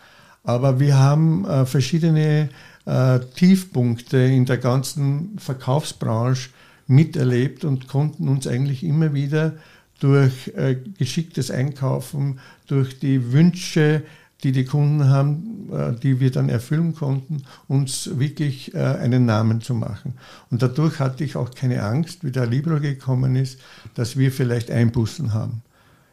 Aber 0.44 0.80
wir 0.80 0.96
haben 0.96 1.44
äh, 1.44 1.66
verschiedene 1.66 2.48
äh, 2.86 3.20
Tiefpunkte 3.36 4.18
in 4.18 4.46
der 4.46 4.58
ganzen 4.58 5.38
Verkaufsbranche 5.38 6.50
miterlebt 6.86 7.64
und 7.64 7.86
konnten 7.86 8.28
uns 8.28 8.46
eigentlich 8.46 8.82
immer 8.82 9.12
wieder 9.12 9.54
durch 10.00 10.48
äh, 10.56 10.76
geschicktes 10.96 11.50
Einkaufen, 11.50 12.40
durch 12.66 12.98
die 12.98 13.32
Wünsche, 13.32 14.02
die 14.44 14.52
die 14.52 14.64
Kunden 14.64 15.08
haben, 15.08 15.68
äh, 15.72 15.92
die 16.00 16.20
wir 16.20 16.30
dann 16.30 16.48
erfüllen 16.48 16.94
konnten, 16.94 17.42
uns 17.66 18.18
wirklich 18.18 18.74
äh, 18.74 18.78
einen 18.78 19.26
Namen 19.26 19.60
zu 19.60 19.74
machen. 19.74 20.14
Und 20.50 20.62
dadurch 20.62 21.00
hatte 21.00 21.24
ich 21.24 21.36
auch 21.36 21.50
keine 21.50 21.82
Angst, 21.82 22.24
wie 22.24 22.30
der 22.30 22.46
Libro 22.46 22.80
gekommen 22.80 23.36
ist, 23.36 23.58
dass 23.94 24.16
wir 24.16 24.30
vielleicht 24.30 24.70
Einbußen 24.70 25.34
haben. 25.34 25.62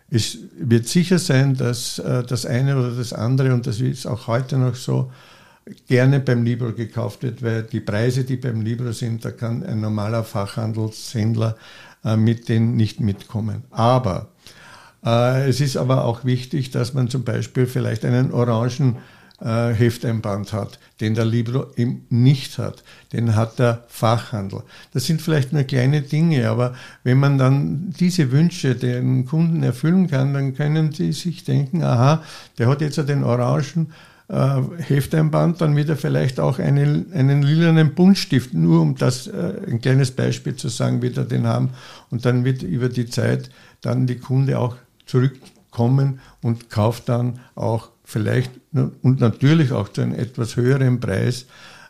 Es 0.10 0.38
wird 0.58 0.88
sicher 0.88 1.20
sein, 1.20 1.56
dass 1.56 2.00
äh, 2.00 2.24
das 2.24 2.46
eine 2.46 2.78
oder 2.78 2.92
das 2.92 3.14
andere, 3.14 3.54
und 3.54 3.66
das 3.68 3.80
ist 3.80 4.06
auch 4.06 4.28
heute 4.28 4.58
noch 4.58 4.76
so, 4.76 5.12
gerne 5.88 6.20
beim 6.20 6.44
Libro 6.44 6.74
gekauft 6.74 7.24
wird, 7.24 7.42
weil 7.42 7.64
die 7.64 7.80
Preise, 7.80 8.24
die 8.24 8.38
beim 8.38 8.62
Libro 8.62 8.92
sind, 8.92 9.26
da 9.26 9.32
kann 9.32 9.64
ein 9.64 9.82
normaler 9.82 10.24
Fachhandelshändler 10.24 11.56
äh, 12.04 12.16
mit 12.16 12.50
denen 12.50 12.76
nicht 12.76 13.00
mitkommen. 13.00 13.64
Aber 13.72 14.28
äh, 15.04 15.50
es 15.50 15.62
ist 15.62 15.78
aber 15.78 16.06
auch 16.06 16.24
wichtig, 16.24 16.70
dass 16.70 16.94
man 16.94 17.10
zum 17.10 17.24
Beispiel 17.24 17.66
vielleicht 17.66 18.06
einen 18.06 18.32
orangen 18.32 18.98
äh, 19.42 19.74
Hefteinband 19.74 20.54
hat, 20.54 20.80
den 21.02 21.14
der 21.14 21.26
Libro 21.26 21.68
eben 21.76 22.06
nicht 22.10 22.58
hat. 22.58 22.84
Den 23.12 23.36
hat 23.36 23.60
der 23.60 23.84
Fachhandel. 23.88 24.62
Das 24.94 25.06
sind 25.06 25.22
vielleicht 25.22 25.54
nur 25.54 25.64
kleine 25.64 26.02
Dinge, 26.02 26.50
aber 26.50 26.74
wenn 27.04 27.20
man 27.20 27.38
dann 27.38 27.94
diese 28.00 28.32
Wünsche 28.32 28.76
den 28.76 29.26
Kunden 29.26 29.64
erfüllen 29.64 30.08
kann, 30.10 30.34
dann 30.34 30.56
können 30.56 30.92
sie 30.92 31.12
sich 31.12 31.44
denken, 31.44 31.84
aha, 31.84 32.24
der 32.58 32.68
hat 32.68 32.82
jetzt 32.82 32.98
den 32.98 33.24
orangen 33.24 33.92
äh, 34.28 34.62
Hefteinband, 34.80 35.62
dann 35.62 35.76
wird 35.76 35.90
er 35.90 35.98
vielleicht 35.98 36.40
auch 36.40 36.60
einen, 36.60 37.12
einen 37.14 37.44
lilanen 37.44 37.94
Buntstift, 37.94 38.54
nur 38.54 38.82
um 38.82 38.96
das 38.96 39.28
äh, 39.28 39.54
ein 39.68 39.82
kleines 39.82 40.12
Beispiel 40.12 40.56
zu 40.56 40.70
sagen, 40.70 41.02
wird 41.02 41.18
er 41.18 41.26
den 41.26 41.46
haben. 41.46 41.70
Und 42.10 42.26
dann 42.26 42.46
wird 42.46 42.64
über 42.64 42.90
die 42.90 43.08
Zeit 43.08 43.50
dann 43.82 44.08
die 44.08 44.18
Kunde 44.18 44.58
auch 44.58 44.78
zurückkommen 45.06 46.20
und 46.42 46.70
kauft 46.70 47.10
dann 47.10 47.40
auch 47.54 47.90
vielleicht 48.06 48.52
und 48.74 49.20
natürlich 49.20 49.72
auch 49.72 49.90
zu 49.90 50.02
einem 50.02 50.14
etwas 50.14 50.56
höheren 50.56 51.00
Preis 51.00 51.46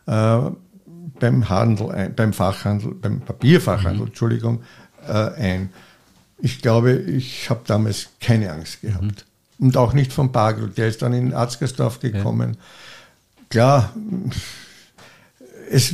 äh, 0.08 0.40
beim 1.20 1.50
Handel, 1.50 2.10
beim 2.16 2.34
Fachhandel, 2.34 2.96
beim 2.96 3.22
Papierfachhandel, 3.22 4.02
mhm. 4.02 4.08
Entschuldigung, 4.08 4.64
äh, 5.08 5.12
ein. 5.14 5.70
Ich 6.38 6.62
glaube, 6.62 6.94
ich 6.94 7.50
habe 7.50 7.62
damals 7.66 8.10
keine 8.20 8.52
Angst 8.52 8.82
gehabt. 8.82 9.26
Mhm. 9.58 9.68
Und 9.68 9.78
auch 9.78 9.94
nicht 9.94 10.12
von 10.12 10.32
Bagel. 10.32 10.70
Der 10.70 10.88
ist 10.88 11.02
dann 11.02 11.14
in 11.14 11.34
Arzgersdorf 11.34 12.00
gekommen. 12.00 12.58
Ja. 12.58 12.60
Klar, 13.50 13.94
es, 15.70 15.94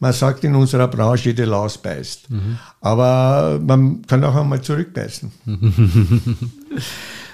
man 0.00 0.12
sagt 0.12 0.42
in 0.44 0.54
unserer 0.54 0.88
Branche, 0.88 1.28
jede 1.28 1.44
Laus 1.44 1.76
beißt. 1.76 2.30
Mhm. 2.30 2.58
Aber 2.80 3.60
man 3.62 4.02
kann 4.06 4.24
auch 4.24 4.34
einmal 4.34 4.62
zurückbeißen. 4.62 5.30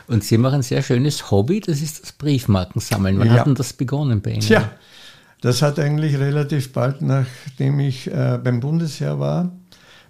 Und 0.09 0.25
Sie 0.25 0.38
machen 0.38 0.57
ein 0.57 0.62
sehr 0.62 0.83
schönes 0.83 1.31
Hobby, 1.31 1.61
das 1.61 1.83
ist 1.83 2.03
das 2.03 2.12
Briefmarkensammeln. 2.12 3.18
Wann 3.18 3.29
ja. 3.29 3.35
hat 3.35 3.47
denn 3.47 3.55
das 3.55 3.75
begonnen 3.75 4.23
bei 4.23 4.33
Ihnen? 4.33 4.40
Tja, 4.40 4.71
das 5.42 5.61
hat 5.61 5.79
eigentlich 5.79 6.18
relativ 6.18 6.73
bald, 6.73 7.03
nachdem 7.03 7.79
ich 7.79 8.11
äh, 8.11 8.40
beim 8.42 8.61
Bundesheer 8.61 9.21
war, 9.21 9.53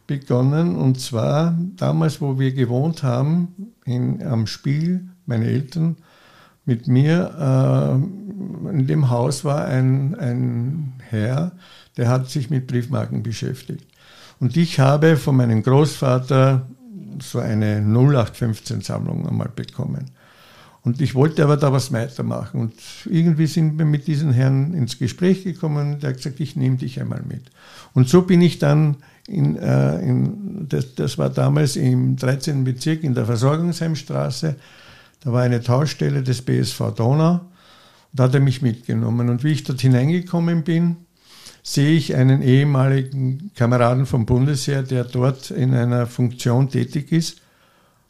begonnen. 0.06 0.76
Und 0.76 1.00
zwar 1.00 1.58
damals, 1.76 2.20
wo 2.20 2.38
wir 2.38 2.52
gewohnt 2.52 3.02
haben, 3.02 3.74
in, 3.84 4.22
am 4.24 4.46
Spiel, 4.46 5.08
meine 5.26 5.46
Eltern 5.46 5.96
mit 6.64 6.86
mir, 6.86 7.98
äh, 8.66 8.70
in 8.70 8.86
dem 8.86 9.10
Haus 9.10 9.44
war 9.44 9.64
ein, 9.64 10.14
ein 10.14 10.92
Herr, 11.08 11.52
der 11.96 12.08
hat 12.08 12.30
sich 12.30 12.50
mit 12.50 12.68
Briefmarken 12.68 13.24
beschäftigt. 13.24 13.86
Und 14.38 14.56
ich 14.56 14.78
habe 14.78 15.16
von 15.16 15.36
meinem 15.36 15.62
Großvater 15.62 16.68
so 17.20 17.38
eine 17.38 17.80
0815-Sammlung 17.80 19.28
einmal 19.28 19.50
bekommen. 19.54 20.10
Und 20.82 21.00
ich 21.00 21.14
wollte 21.14 21.42
aber 21.44 21.56
da 21.56 21.72
was 21.72 21.92
weitermachen. 21.92 22.60
Und 22.60 22.72
irgendwie 23.04 23.46
sind 23.46 23.78
wir 23.78 23.84
mit 23.84 24.06
diesen 24.06 24.32
Herrn 24.32 24.72
ins 24.74 24.98
Gespräch 24.98 25.44
gekommen 25.44 25.94
und 25.94 26.04
er 26.04 26.10
hat 26.10 26.16
gesagt, 26.16 26.40
ich 26.40 26.56
nehme 26.56 26.76
dich 26.76 27.00
einmal 27.00 27.22
mit. 27.28 27.42
Und 27.94 28.08
so 28.08 28.22
bin 28.22 28.40
ich 28.40 28.58
dann 28.58 28.96
in, 29.26 29.56
äh, 29.56 30.00
in 30.00 30.66
das, 30.68 30.94
das, 30.94 31.18
war 31.18 31.30
damals 31.30 31.76
im 31.76 32.16
13. 32.16 32.64
Bezirk 32.64 33.04
in 33.04 33.14
der 33.14 33.26
Versorgungsheimstraße. 33.26 34.56
Da 35.20 35.32
war 35.32 35.42
eine 35.42 35.62
Tauschstelle 35.62 36.22
des 36.22 36.42
BSV 36.42 36.94
Donau. 36.94 37.40
Da 38.12 38.24
hat 38.24 38.34
er 38.34 38.40
mich 38.40 38.62
mitgenommen. 38.62 39.28
Und 39.28 39.44
wie 39.44 39.52
ich 39.52 39.64
dort 39.64 39.80
hineingekommen 39.80 40.62
bin, 40.62 40.96
sehe 41.68 41.98
ich 41.98 42.16
einen 42.16 42.40
ehemaligen 42.40 43.50
Kameraden 43.54 44.06
vom 44.06 44.24
Bundesheer, 44.24 44.82
der 44.82 45.04
dort 45.04 45.50
in 45.50 45.74
einer 45.74 46.06
Funktion 46.06 46.70
tätig 46.70 47.12
ist. 47.12 47.42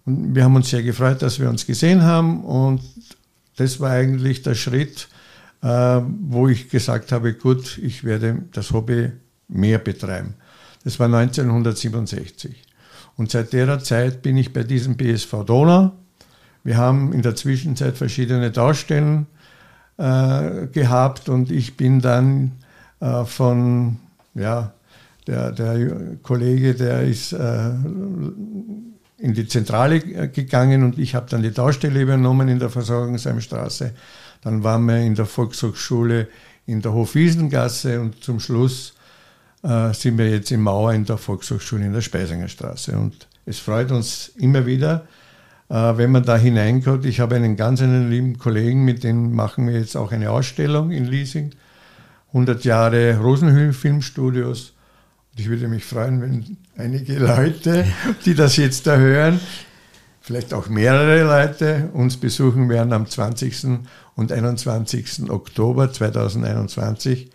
Und 0.07 0.37
wir 0.37 0.45
haben 0.45 0.55
uns 0.55 0.71
sehr 0.71 0.85
gefreut, 0.85 1.23
dass 1.23 1.41
wir 1.41 1.51
uns 1.51 1.67
gesehen 1.67 2.05
haben. 2.05 2.45
Und 2.45 2.81
das 3.57 3.81
war 3.81 3.91
eigentlich 3.91 4.43
der 4.43 4.55
Schritt, 4.55 5.09
äh, 5.63 5.67
wo 5.69 6.47
ich 6.47 6.71
gesagt 6.71 7.11
habe, 7.11 7.35
gut, 7.35 7.79
ich 7.79 8.05
werde 8.05 8.45
das 8.53 8.71
Hobby 8.71 9.11
mehr 9.49 9.79
betreiben. 9.79 10.35
Das 10.85 11.01
war 11.01 11.07
1967. 11.07 12.63
Und 13.17 13.33
seit 13.33 13.53
der 13.53 13.81
Zeit 13.81 14.23
bin 14.23 14.37
ich 14.37 14.53
bei 14.53 14.63
diesem 14.63 14.97
BSV 14.97 15.45
Donau. 15.45 15.91
Wir 16.63 16.77
haben 16.77 17.13
in 17.13 17.23
der 17.23 17.35
Zwischenzeit 17.35 17.97
verschiedene 17.97 18.53
Darstellen 18.53 19.27
äh, 19.97 20.69
gehabt 20.69 21.29
und 21.29 21.51
ich 21.51 21.77
bin 21.77 22.01
dann 22.01 22.53
äh, 23.01 23.25
von, 23.25 23.97
ja, 24.35 24.73
der, 25.27 25.53
der 25.53 26.17
Kollege, 26.23 26.75
der 26.75 27.03
ist 27.03 27.33
äh, 27.33 27.71
in 29.19 29.35
die 29.35 29.47
Zentrale 29.47 29.97
äh, 29.97 30.29
gegangen 30.29 30.83
und 30.83 30.99
ich 30.99 31.15
habe 31.15 31.27
dann 31.29 31.43
die 31.43 31.53
Taustelle 31.53 32.01
übernommen 32.01 32.49
in 32.49 32.59
der 32.59 32.71
Versorgungsheimstraße. 32.71 33.93
Dann 34.43 34.65
waren 34.65 34.85
wir 34.87 34.99
in 34.99 35.15
der 35.15 35.27
Volkshochschule 35.27 36.29
in 36.67 36.83
der 36.83 36.93
Hofwiesengasse 36.93 38.01
und 38.01 38.23
zum 38.23 38.41
Schluss 38.41 38.95
äh, 39.63 39.93
sind 39.93 40.19
wir 40.19 40.31
jetzt 40.31 40.51
in 40.51 40.61
Mauer 40.61 40.93
in 40.93 41.05
der 41.05 41.19
Volkshochschule 41.19 41.85
in 41.85 41.93
der 41.93 42.01
Speisinger 42.01 42.49
Straße. 42.49 42.97
Und 42.97 43.27
es 43.45 43.59
freut 43.59 43.91
uns 43.91 44.33
immer 44.37 44.67
wieder, 44.67 45.07
äh, 45.69 45.75
wenn 45.97 46.13
man 46.13 46.25
da 46.25 46.37
hineinkommt. 46.37 47.05
Ich 47.07 47.21
habe 47.21 47.37
einen 47.37 47.57
ganz 47.57 47.83
einen 47.83 48.11
lieben 48.11 48.39
Kollegen, 48.39 48.85
mit 48.85 49.03
dem 49.03 49.35
machen 49.35 49.67
wir 49.67 49.79
jetzt 49.79 49.97
auch 49.97 50.13
eine 50.13 50.31
Ausstellung 50.31 50.91
in 50.91 51.07
Leasing. 51.07 51.51
100 52.29 52.65
Jahre 52.65 53.19
Rosenhüll 53.19 53.73
Filmstudios. 53.73 54.75
Und 55.33 55.41
ich 55.41 55.49
würde 55.49 55.69
mich 55.69 55.85
freuen, 55.85 56.21
wenn 56.21 56.57
einige 56.77 57.19
Leute, 57.19 57.87
die 58.25 58.35
das 58.35 58.57
jetzt 58.57 58.87
da 58.87 58.97
hören, 58.97 59.41
vielleicht 60.21 60.53
auch 60.53 60.69
mehrere 60.69 61.23
Leute 61.23 61.91
uns 61.95 62.19
besuchen 62.19 62.69
werden 62.69 62.93
am 62.93 63.07
20. 63.07 63.81
und 64.15 64.31
21. 64.31 65.31
Oktober 65.31 65.93
2021 65.93 67.31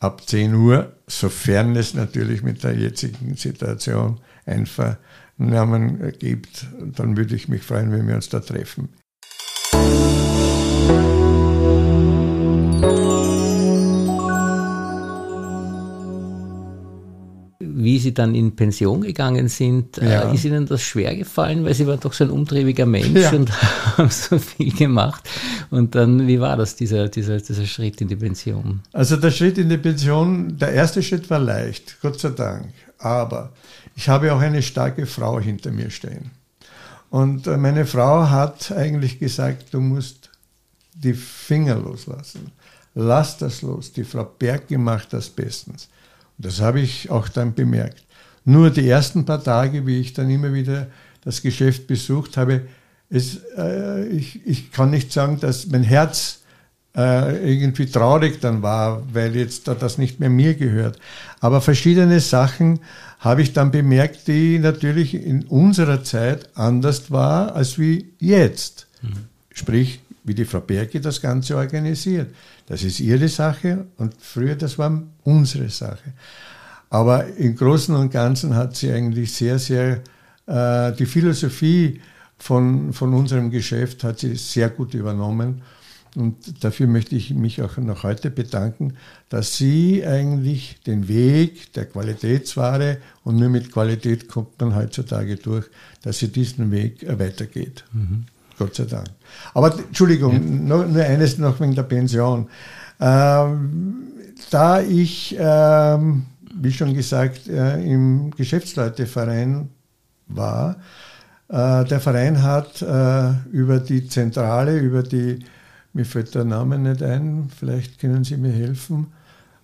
ab 0.00 0.26
10 0.26 0.54
Uhr, 0.54 0.92
sofern 1.06 1.74
es 1.76 1.94
natürlich 1.94 2.42
mit 2.42 2.62
der 2.64 2.76
jetzigen 2.76 3.34
Situation 3.34 4.20
ein 4.46 4.66
Vernamen 4.66 6.12
gibt. 6.18 6.66
Dann 6.80 7.16
würde 7.16 7.34
ich 7.34 7.48
mich 7.48 7.62
freuen, 7.62 7.92
wenn 7.92 8.06
wir 8.06 8.14
uns 8.14 8.28
da 8.28 8.40
treffen. 8.40 8.90
Wie 17.88 17.98
Sie 17.98 18.12
dann 18.12 18.34
in 18.34 18.54
Pension 18.54 19.00
gegangen 19.00 19.48
sind, 19.48 19.96
äh, 19.96 20.12
ja. 20.12 20.30
ist 20.30 20.44
Ihnen 20.44 20.66
das 20.66 20.82
schwer 20.82 21.16
gefallen, 21.16 21.64
weil 21.64 21.72
Sie 21.72 21.86
waren 21.86 21.98
doch 21.98 22.12
so 22.12 22.24
ein 22.24 22.30
umtriebiger 22.30 22.84
Mensch 22.84 23.18
ja. 23.18 23.30
und 23.30 23.50
haben 23.96 24.10
so 24.10 24.38
viel 24.38 24.74
gemacht. 24.74 25.26
Und 25.70 25.94
dann, 25.94 26.26
wie 26.26 26.38
war 26.38 26.58
das, 26.58 26.76
dieser, 26.76 27.08
dieser, 27.08 27.38
dieser 27.38 27.64
Schritt 27.64 28.02
in 28.02 28.08
die 28.08 28.16
Pension? 28.16 28.80
Also 28.92 29.16
der 29.16 29.30
Schritt 29.30 29.56
in 29.56 29.70
die 29.70 29.78
Pension, 29.78 30.58
der 30.58 30.72
erste 30.74 31.02
Schritt 31.02 31.30
war 31.30 31.38
leicht, 31.38 31.96
Gott 32.02 32.20
sei 32.20 32.28
Dank. 32.28 32.74
Aber 32.98 33.52
ich 33.96 34.06
habe 34.10 34.34
auch 34.34 34.40
eine 34.40 34.60
starke 34.60 35.06
Frau 35.06 35.40
hinter 35.40 35.70
mir 35.70 35.88
stehen. 35.88 36.30
Und 37.08 37.46
äh, 37.46 37.56
meine 37.56 37.86
Frau 37.86 38.28
hat 38.28 38.70
eigentlich 38.70 39.18
gesagt, 39.18 39.72
du 39.72 39.80
musst 39.80 40.28
die 40.92 41.14
Finger 41.14 41.76
loslassen. 41.76 42.52
Lass 42.94 43.38
das 43.38 43.62
los. 43.62 43.92
Die 43.92 44.04
Frau 44.04 44.24
Berg 44.24 44.70
macht 44.72 45.14
das 45.14 45.30
bestens. 45.30 45.88
Das 46.38 46.60
habe 46.60 46.80
ich 46.80 47.10
auch 47.10 47.28
dann 47.28 47.54
bemerkt. 47.54 48.04
Nur 48.44 48.70
die 48.70 48.88
ersten 48.88 49.24
paar 49.24 49.42
Tage, 49.42 49.86
wie 49.86 50.00
ich 50.00 50.14
dann 50.14 50.30
immer 50.30 50.54
wieder 50.54 50.86
das 51.24 51.42
Geschäft 51.42 51.86
besucht 51.86 52.36
habe, 52.36 52.62
es, 53.10 53.40
äh, 53.56 54.06
ich, 54.08 54.46
ich 54.46 54.72
kann 54.72 54.90
nicht 54.90 55.12
sagen, 55.12 55.40
dass 55.40 55.66
mein 55.66 55.82
Herz 55.82 56.40
äh, 56.96 57.52
irgendwie 57.52 57.86
traurig 57.86 58.40
dann 58.40 58.62
war, 58.62 59.02
weil 59.12 59.36
jetzt 59.36 59.68
da 59.68 59.74
das 59.74 59.98
nicht 59.98 60.20
mehr 60.20 60.30
mir 60.30 60.54
gehört. 60.54 60.98
Aber 61.40 61.60
verschiedene 61.60 62.20
Sachen 62.20 62.80
habe 63.18 63.42
ich 63.42 63.52
dann 63.52 63.70
bemerkt, 63.70 64.28
die 64.28 64.58
natürlich 64.58 65.14
in 65.14 65.44
unserer 65.44 66.04
Zeit 66.04 66.48
anders 66.56 67.10
war 67.10 67.54
als 67.54 67.78
wie 67.78 68.12
jetzt. 68.18 68.86
Mhm. 69.02 69.26
Sprich, 69.52 70.00
wie 70.28 70.34
die 70.34 70.44
Frau 70.44 70.60
Berge 70.60 71.00
das 71.00 71.20
Ganze 71.20 71.56
organisiert. 71.56 72.34
Das 72.66 72.82
ist 72.82 73.00
ihre 73.00 73.28
Sache 73.28 73.86
und 73.96 74.14
früher 74.20 74.54
das 74.54 74.78
war 74.78 75.02
unsere 75.24 75.68
Sache. 75.70 76.12
Aber 76.90 77.26
im 77.36 77.56
Großen 77.56 77.94
und 77.94 78.10
Ganzen 78.10 78.54
hat 78.54 78.76
sie 78.76 78.92
eigentlich 78.92 79.32
sehr, 79.32 79.58
sehr 79.58 80.02
äh, 80.46 80.92
die 80.92 81.06
Philosophie 81.06 82.00
von, 82.38 82.92
von 82.92 83.12
unserem 83.14 83.50
Geschäft 83.50 84.04
hat 84.04 84.20
sie 84.20 84.36
sehr 84.36 84.70
gut 84.70 84.94
übernommen. 84.94 85.62
Und 86.14 86.64
dafür 86.64 86.86
möchte 86.86 87.14
ich 87.14 87.34
mich 87.34 87.60
auch 87.60 87.76
noch 87.76 88.02
heute 88.02 88.30
bedanken, 88.30 88.94
dass 89.28 89.56
sie 89.56 90.04
eigentlich 90.06 90.78
den 90.86 91.06
Weg 91.06 91.72
der 91.74 91.84
Qualitätsware 91.84 92.98
und 93.24 93.36
nur 93.36 93.50
mit 93.50 93.70
Qualität 93.70 94.28
kommt 94.28 94.58
man 94.60 94.74
heutzutage 94.74 95.36
durch, 95.36 95.66
dass 96.02 96.18
sie 96.18 96.28
diesen 96.28 96.70
Weg 96.70 97.06
weitergeht. 97.06 97.84
Mhm. 97.92 98.24
Gott 98.58 98.74
sei 98.74 98.84
Dank. 98.84 99.08
Aber 99.54 99.72
Entschuldigung, 99.78 100.32
ja. 100.32 100.38
nur, 100.40 100.86
nur, 100.86 101.02
eines 101.02 101.38
noch 101.38 101.60
wegen 101.60 101.74
der 101.74 101.84
Pension. 101.84 102.48
Ähm, 103.00 103.96
da 104.50 104.80
ich, 104.80 105.36
ähm, 105.38 106.26
wie 106.54 106.72
schon 106.72 106.94
gesagt, 106.94 107.48
äh, 107.48 107.80
im 107.82 108.30
Geschäftsleuteverein 108.32 109.68
war, 110.26 110.76
äh, 111.48 111.84
der 111.84 112.00
Verein 112.00 112.42
hat 112.42 112.82
äh, 112.82 113.30
über 113.52 113.78
die 113.78 114.06
Zentrale, 114.08 114.78
über 114.78 115.02
die, 115.02 115.38
mir 115.92 116.04
fällt 116.04 116.34
der 116.34 116.44
Name 116.44 116.78
nicht 116.78 117.02
ein, 117.02 117.48
vielleicht 117.56 117.98
können 117.98 118.24
Sie 118.24 118.36
mir 118.36 118.52
helfen, 118.52 119.06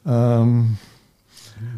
ähm, 0.07 0.79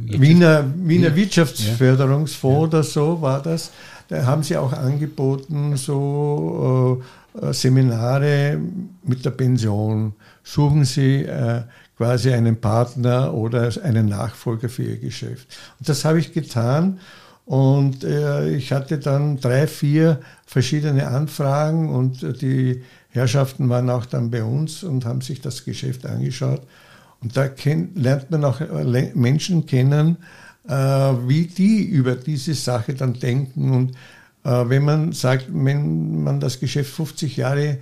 Wiener, 0.00 0.64
Wiener 0.76 1.14
Wirtschaftsförderungsfonds 1.14 2.72
ja. 2.72 2.78
oder 2.78 2.82
so 2.82 3.20
war 3.20 3.42
das. 3.42 3.70
Da 4.08 4.24
haben 4.24 4.42
sie 4.42 4.56
auch 4.56 4.72
angeboten, 4.72 5.76
so 5.76 7.02
äh, 7.40 7.52
Seminare 7.52 8.58
mit 9.04 9.24
der 9.24 9.30
Pension. 9.30 10.14
Suchen 10.44 10.84
Sie 10.84 11.22
äh, 11.24 11.62
quasi 11.96 12.32
einen 12.32 12.60
Partner 12.60 13.34
oder 13.34 13.70
einen 13.82 14.06
Nachfolger 14.06 14.68
für 14.68 14.84
Ihr 14.84 14.98
Geschäft. 14.98 15.48
Und 15.78 15.88
das 15.88 16.04
habe 16.04 16.20
ich 16.20 16.32
getan. 16.32 17.00
Und 17.46 18.04
äh, 18.04 18.48
ich 18.50 18.72
hatte 18.72 18.98
dann 18.98 19.38
drei, 19.38 19.66
vier 19.66 20.20
verschiedene 20.46 21.06
Anfragen 21.06 21.90
und 21.94 22.40
die 22.42 22.82
Herrschaften 23.10 23.68
waren 23.68 23.88
auch 23.88 24.04
dann 24.04 24.30
bei 24.30 24.42
uns 24.42 24.82
und 24.82 25.04
haben 25.04 25.20
sich 25.20 25.40
das 25.40 25.64
Geschäft 25.64 26.06
angeschaut. 26.06 26.62
Und 27.22 27.36
da 27.36 27.48
lernt 27.94 28.30
man 28.30 28.44
auch 28.44 28.60
äh, 28.60 29.12
Menschen 29.14 29.66
kennen, 29.66 30.16
äh, 30.16 30.45
wie 30.68 31.46
die 31.46 31.84
über 31.84 32.16
diese 32.16 32.54
Sache 32.54 32.94
dann 32.94 33.14
denken. 33.14 33.70
Und 33.70 33.90
äh, 34.44 34.68
wenn 34.68 34.84
man 34.84 35.12
sagt, 35.12 35.46
wenn 35.50 36.22
man 36.22 36.40
das 36.40 36.60
Geschäft 36.60 36.94
50 36.94 37.36
Jahre 37.36 37.78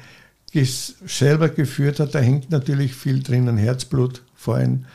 selber 0.52 1.48
geführt 1.48 1.98
hat, 1.98 2.14
da 2.14 2.20
hängt 2.20 2.50
natürlich 2.50 2.94
viel 2.94 3.22
drinnen, 3.22 3.56
Herzblut 3.56 4.22
vorhin. 4.34 4.86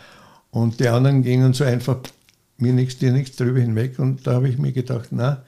Und 0.51 0.79
die 0.79 0.87
anderen 0.87 1.21
gingen 1.21 1.53
so 1.53 1.63
einfach 1.65 1.97
mir 2.57 2.73
nichts, 2.73 2.97
dir 2.97 3.11
nichts 3.11 3.35
drüber 3.35 3.59
hinweg. 3.59 3.99
Und 3.99 4.25
da 4.25 4.33
habe 4.33 4.49
ich 4.49 4.57
mir 4.57 4.71
gedacht, 4.71 5.09
na, 5.11 5.43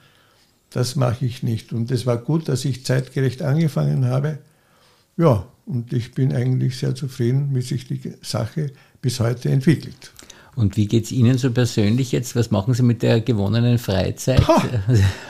das 0.70 0.96
mache 0.96 1.26
ich 1.26 1.44
nicht. 1.44 1.74
Und 1.74 1.92
es 1.92 2.06
war 2.06 2.18
gut, 2.18 2.50
dass 2.50 2.66
ich 2.66 2.86
zeitgerecht 2.86 3.42
angefangen 3.42 4.06
habe. 4.06 4.40
Ja, 5.18 5.46
und 5.66 5.94
ich 5.94 6.14
bin 6.14 6.34
eigentlich 6.34 6.78
sehr 6.78 6.96
zufrieden, 6.96 7.50
wie 7.54 7.62
sich 7.62 7.88
die 7.88 8.14
Sache 8.22 8.72
bis 9.02 9.20
heute 9.20 9.50
entwickelt. 9.50 10.12
Und 10.56 10.78
wie 10.78 10.88
geht 10.88 11.06
es 11.06 11.12
Ihnen 11.12 11.38
so 11.38 11.52
persönlich 11.52 12.12
jetzt? 12.12 12.36
Was 12.36 12.52
machen 12.52 12.74
Sie 12.74 12.84
mit 12.84 13.02
der 13.02 13.22
gewonnenen 13.22 13.78
Freizeit? 13.78 14.44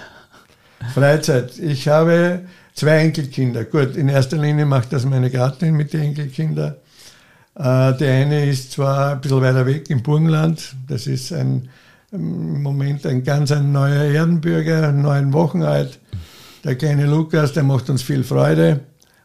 Freizeit. 0.93 1.57
Ich 1.59 1.87
habe 1.87 2.41
zwei 2.73 2.97
Enkelkinder. 2.97 3.65
Gut, 3.65 3.95
in 3.95 4.09
erster 4.09 4.37
Linie 4.37 4.65
macht 4.65 4.91
das 4.93 5.05
meine 5.05 5.29
Gattin 5.29 5.75
mit 5.75 5.93
den 5.93 6.01
Enkelkindern. 6.01 6.75
Äh, 7.55 7.93
die 7.97 8.05
eine 8.05 8.45
ist 8.45 8.71
zwar 8.71 9.13
ein 9.13 9.21
bisschen 9.21 9.41
weiter 9.41 9.65
weg 9.65 9.89
im 9.89 10.01
Burgenland. 10.01 10.75
Das 10.87 11.07
ist 11.07 11.31
ein, 11.31 11.69
im 12.11 12.63
Moment 12.63 13.05
ein 13.05 13.23
ganz 13.23 13.51
ein 13.51 13.71
neuer 13.71 14.03
Erdenbürger, 14.03 14.91
neun 14.91 15.33
Wochen 15.33 15.61
alt. 15.63 15.99
Der 16.63 16.75
kleine 16.75 17.05
Lukas, 17.05 17.53
der 17.53 17.63
macht 17.63 17.89
uns 17.89 18.01
viel 18.01 18.23
Freude. 18.23 18.81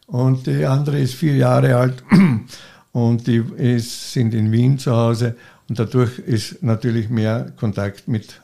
Und 0.07 0.47
die 0.47 0.65
andere 0.65 1.01
ist 1.01 1.15
vier 1.15 1.37
Jahre 1.37 1.77
alt 1.77 2.05
und 2.93 3.27
die 3.27 3.43
ist, 3.57 4.13
sind 4.13 4.35
in 4.35 4.53
Wien 4.53 4.79
zu 4.79 4.93
Hause. 4.93 5.35
Und 5.69 5.79
dadurch 5.79 6.19
ist 6.19 6.63
natürlich 6.63 7.09
mehr 7.09 7.53
Kontakt 7.57 8.09
mit 8.09 8.41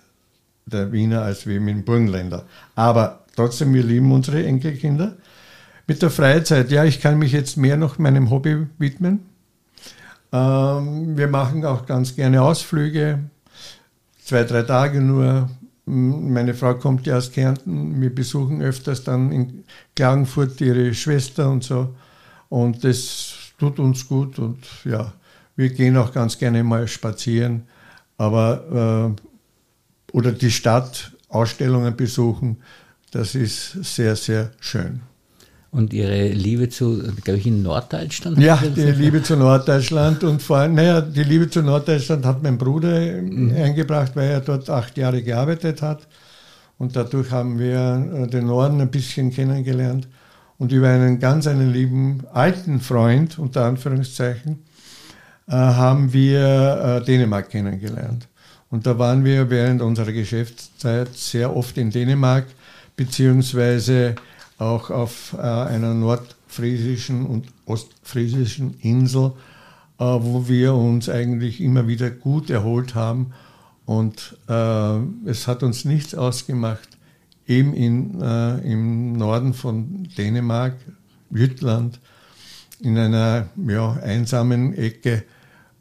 der 0.66 0.92
Wiener 0.92 1.22
als 1.22 1.46
wie 1.46 1.58
mit 1.58 1.74
dem 1.74 1.84
Burgenländer. 1.84 2.46
Aber 2.74 3.24
trotzdem, 3.36 3.74
wir 3.74 3.82
lieben 3.82 4.10
unsere 4.12 4.44
Enkelkinder. 4.44 5.16
Mit 5.86 6.02
der 6.02 6.10
Freizeit, 6.10 6.70
ja, 6.70 6.84
ich 6.84 7.00
kann 7.00 7.18
mich 7.18 7.32
jetzt 7.32 7.56
mehr 7.56 7.76
noch 7.76 7.98
meinem 7.98 8.30
Hobby 8.30 8.66
widmen. 8.78 9.20
Ähm, 10.32 11.16
wir 11.16 11.28
machen 11.28 11.64
auch 11.64 11.86
ganz 11.86 12.16
gerne 12.16 12.42
Ausflüge, 12.42 13.18
zwei, 14.24 14.44
drei 14.44 14.62
Tage 14.62 15.00
nur. 15.00 15.50
Meine 15.84 16.54
Frau 16.54 16.74
kommt 16.74 17.06
ja 17.06 17.16
aus 17.16 17.32
Kärnten. 17.32 18.00
Wir 18.00 18.14
besuchen 18.14 18.62
öfters 18.62 19.02
dann 19.02 19.32
in 19.32 19.64
Klagenfurt 19.96 20.60
ihre 20.60 20.94
Schwester 20.94 21.50
und 21.50 21.64
so. 21.64 21.94
Und 22.48 22.84
das 22.84 23.34
tut 23.58 23.78
uns 23.78 24.08
gut 24.08 24.38
und 24.38 24.64
ja, 24.84 25.12
wir 25.56 25.70
gehen 25.70 25.96
auch 25.96 26.12
ganz 26.12 26.38
gerne 26.38 26.62
mal 26.64 26.88
spazieren. 26.88 27.64
Aber 28.18 29.16
äh, 29.18 30.16
oder 30.16 30.32
die 30.32 30.50
Stadt 30.50 31.12
Ausstellungen 31.32 31.96
besuchen. 31.96 32.58
Das 33.10 33.34
ist 33.34 33.72
sehr, 33.82 34.16
sehr 34.16 34.52
schön. 34.60 35.00
Und 35.70 35.94
Ihre 35.94 36.28
Liebe 36.28 36.68
zu, 36.68 37.02
glaube 37.24 37.38
ich, 37.38 37.46
in 37.46 37.62
Norddeutschland? 37.62 38.38
Ja, 38.38 38.56
die 38.56 38.82
Liebe 38.82 39.22
zu 39.22 39.36
Norddeutschland 39.36 40.22
und 40.22 40.42
vor 40.42 40.58
allem, 40.58 40.74
naja, 40.74 41.00
die 41.00 41.22
Liebe 41.22 41.48
zu 41.48 41.62
Norddeutschland 41.62 42.26
hat 42.26 42.42
mein 42.42 42.58
Bruder 42.58 43.00
mhm. 43.22 43.54
eingebracht, 43.54 44.14
weil 44.14 44.30
er 44.30 44.40
dort 44.40 44.68
acht 44.68 44.98
Jahre 44.98 45.22
gearbeitet 45.22 45.80
hat. 45.80 46.06
Und 46.76 46.94
dadurch 46.94 47.30
haben 47.30 47.58
wir 47.58 48.24
äh, 48.24 48.26
den 48.26 48.46
Norden 48.46 48.82
ein 48.82 48.90
bisschen 48.90 49.30
kennengelernt. 49.30 50.08
Und 50.58 50.72
über 50.72 50.88
einen 50.88 51.18
ganz 51.18 51.46
einen 51.46 51.72
lieben 51.72 52.22
alten 52.32 52.78
Freund, 52.80 53.38
unter 53.38 53.64
Anführungszeichen, 53.64 54.58
haben 55.50 56.12
wir 56.12 57.00
äh, 57.02 57.04
Dänemark 57.04 57.50
kennengelernt. 57.50 58.28
Und 58.70 58.86
da 58.86 58.98
waren 58.98 59.24
wir 59.24 59.50
während 59.50 59.82
unserer 59.82 60.12
Geschäftszeit 60.12 61.14
sehr 61.14 61.54
oft 61.54 61.76
in 61.76 61.90
Dänemark, 61.90 62.46
beziehungsweise 62.96 64.14
auch 64.56 64.90
auf 64.90 65.34
äh, 65.36 65.42
einer 65.42 65.92
nordfriesischen 65.92 67.26
und 67.26 67.46
ostfriesischen 67.66 68.78
Insel, 68.80 69.32
äh, 69.98 70.04
wo 70.04 70.48
wir 70.48 70.74
uns 70.74 71.08
eigentlich 71.08 71.60
immer 71.60 71.86
wieder 71.86 72.10
gut 72.10 72.48
erholt 72.48 72.94
haben. 72.94 73.32
Und 73.84 74.38
äh, 74.48 74.98
es 75.26 75.48
hat 75.48 75.62
uns 75.62 75.84
nichts 75.84 76.14
ausgemacht, 76.14 76.88
eben 77.46 77.74
in, 77.74 78.22
äh, 78.22 78.58
im 78.60 79.12
Norden 79.14 79.52
von 79.52 80.08
Dänemark, 80.16 80.76
Jütland, 81.30 82.00
in 82.80 82.96
einer 82.96 83.48
ja, 83.68 83.92
einsamen 84.02 84.74
Ecke 84.74 85.24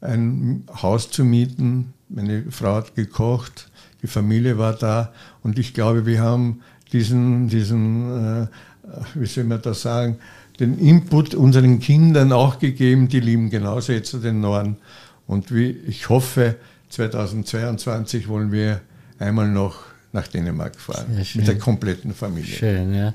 ein 0.01 0.63
Haus 0.81 1.09
zu 1.09 1.23
mieten. 1.23 1.93
Meine 2.09 2.43
Frau 2.49 2.75
hat 2.75 2.95
gekocht, 2.95 3.69
die 4.01 4.07
Familie 4.07 4.57
war 4.57 4.73
da 4.73 5.13
und 5.43 5.57
ich 5.59 5.73
glaube, 5.73 6.05
wir 6.05 6.21
haben 6.21 6.61
diesen, 6.91 7.47
diesen 7.47 8.43
äh, 8.43 8.47
wie 9.15 9.25
soll 9.25 9.45
man 9.45 9.61
das 9.61 9.81
sagen, 9.81 10.17
den 10.59 10.77
Input 10.77 11.33
unseren 11.33 11.79
Kindern 11.79 12.31
auch 12.31 12.59
gegeben, 12.59 13.07
die 13.07 13.19
lieben 13.19 13.49
genauso 13.49 13.93
jetzt 13.93 14.13
den 14.23 14.41
Norden. 14.41 14.77
Und 15.27 15.53
wie 15.53 15.69
ich 15.69 16.09
hoffe, 16.09 16.57
2022 16.89 18.27
wollen 18.27 18.51
wir 18.51 18.81
einmal 19.17 19.47
noch 19.47 19.79
nach 20.11 20.27
Dänemark 20.27 20.75
fahren. 20.75 21.05
Mit 21.35 21.47
der 21.47 21.57
kompletten 21.57 22.13
Familie. 22.13 22.53
Schön, 22.53 22.93
ja. 22.93 23.13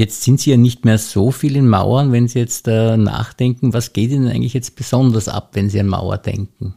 Jetzt 0.00 0.22
sind 0.22 0.40
Sie 0.40 0.50
ja 0.50 0.56
nicht 0.56 0.86
mehr 0.86 0.96
so 0.96 1.30
viel 1.30 1.56
in 1.56 1.68
Mauern, 1.68 2.10
wenn 2.10 2.26
Sie 2.26 2.38
jetzt 2.38 2.66
äh, 2.68 2.96
nachdenken. 2.96 3.74
Was 3.74 3.92
geht 3.92 4.10
Ihnen 4.10 4.28
eigentlich 4.28 4.54
jetzt 4.54 4.74
besonders 4.74 5.28
ab, 5.28 5.50
wenn 5.52 5.68
Sie 5.68 5.78
an 5.78 5.88
Mauer 5.88 6.16
denken? 6.16 6.74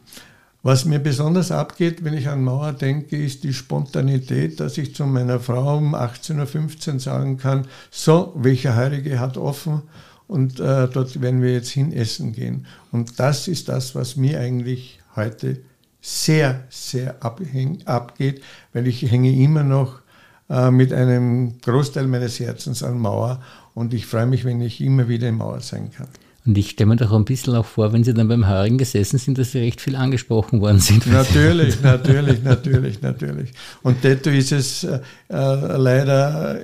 Was 0.62 0.84
mir 0.84 0.98
besonders 0.98 1.50
abgeht, 1.50 2.04
wenn 2.04 2.12
ich 2.12 2.28
an 2.28 2.44
Mauer 2.44 2.74
denke, 2.74 3.16
ist 3.16 3.42
die 3.42 3.54
Spontanität, 3.54 4.60
dass 4.60 4.76
ich 4.76 4.94
zu 4.94 5.06
meiner 5.06 5.40
Frau 5.40 5.78
um 5.78 5.94
18.15 5.94 6.92
Uhr 6.92 7.00
sagen 7.00 7.38
kann, 7.38 7.66
so, 7.90 8.34
welcher 8.36 8.76
Heilige 8.76 9.18
hat 9.18 9.38
offen 9.38 9.80
und 10.26 10.60
äh, 10.60 10.86
dort 10.86 11.18
werden 11.22 11.40
wir 11.40 11.54
jetzt 11.54 11.70
hin 11.70 11.94
essen 11.94 12.34
gehen. 12.34 12.66
Und 12.92 13.18
das 13.20 13.48
ist 13.48 13.70
das, 13.70 13.94
was 13.94 14.16
mir 14.16 14.38
eigentlich 14.38 15.00
heute 15.16 15.62
sehr, 16.02 16.64
sehr 16.68 17.24
abhäng, 17.24 17.78
abgeht, 17.86 18.42
weil 18.74 18.86
ich 18.86 19.00
hänge 19.10 19.32
immer 19.32 19.62
noch 19.62 20.03
äh, 20.48 20.70
mit 20.70 20.92
einem 20.92 21.60
Großteil 21.60 22.06
meines 22.06 22.40
Herzens 22.40 22.82
an 22.82 22.98
Mauer 22.98 23.40
und 23.74 23.94
ich 23.94 24.06
freue 24.06 24.26
mich, 24.26 24.44
wenn 24.44 24.60
ich 24.60 24.80
immer 24.80 25.08
wieder 25.08 25.28
in 25.28 25.36
Mauer 25.36 25.60
sein 25.60 25.90
kann. 25.90 26.08
Und 26.46 26.58
ich 26.58 26.70
stelle 26.70 26.88
mir 26.88 26.96
doch 26.96 27.12
ein 27.12 27.24
bisschen 27.24 27.54
auch 27.54 27.64
vor, 27.64 27.94
wenn 27.94 28.04
Sie 28.04 28.12
dann 28.12 28.28
beim 28.28 28.46
Heurigen 28.46 28.76
gesessen 28.76 29.18
sind, 29.18 29.38
dass 29.38 29.52
Sie 29.52 29.60
recht 29.60 29.80
viel 29.80 29.96
angesprochen 29.96 30.60
worden 30.60 30.78
sind. 30.78 31.06
Natürlich, 31.10 31.80
natürlich, 31.80 32.42
natürlich, 32.42 33.00
natürlich. 33.00 33.50
Und 33.82 34.04
detto 34.04 34.28
ist 34.28 34.52
es 34.52 34.84
äh, 34.84 35.00
äh, 35.30 35.76
leider, 35.78 36.60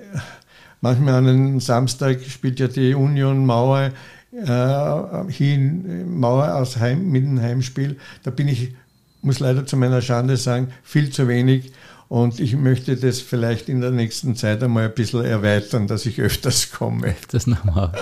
manchmal 0.82 1.14
an 1.14 1.28
einem 1.28 1.60
Samstag 1.60 2.22
spielt 2.22 2.60
ja 2.60 2.68
die 2.68 2.94
Union 2.94 3.46
Mauer 3.46 3.90
äh, 4.32 5.30
hier 5.30 5.54
in 5.54 6.18
Mauer 6.18 6.54
aus 6.54 6.76
Heim, 6.76 7.10
mit 7.10 7.24
dem 7.24 7.40
Heimspiel. 7.40 7.96
Da 8.22 8.30
bin 8.30 8.48
ich, 8.48 8.74
muss 9.22 9.40
leider 9.40 9.64
zu 9.64 9.76
meiner 9.76 10.02
Schande 10.02 10.36
sagen, 10.36 10.68
viel 10.82 11.10
zu 11.10 11.26
wenig 11.26 11.72
und 12.10 12.40
ich 12.40 12.56
möchte 12.56 12.96
das 12.96 13.20
vielleicht 13.20 13.68
in 13.68 13.80
der 13.80 13.92
nächsten 13.92 14.34
Zeit 14.34 14.64
einmal 14.64 14.86
ein 14.86 14.94
bisschen 14.94 15.24
erweitern, 15.24 15.86
dass 15.86 16.06
ich 16.06 16.20
öfters 16.20 16.72
komme. 16.72 17.14
Das 17.30 17.46
nochmal 17.46 17.92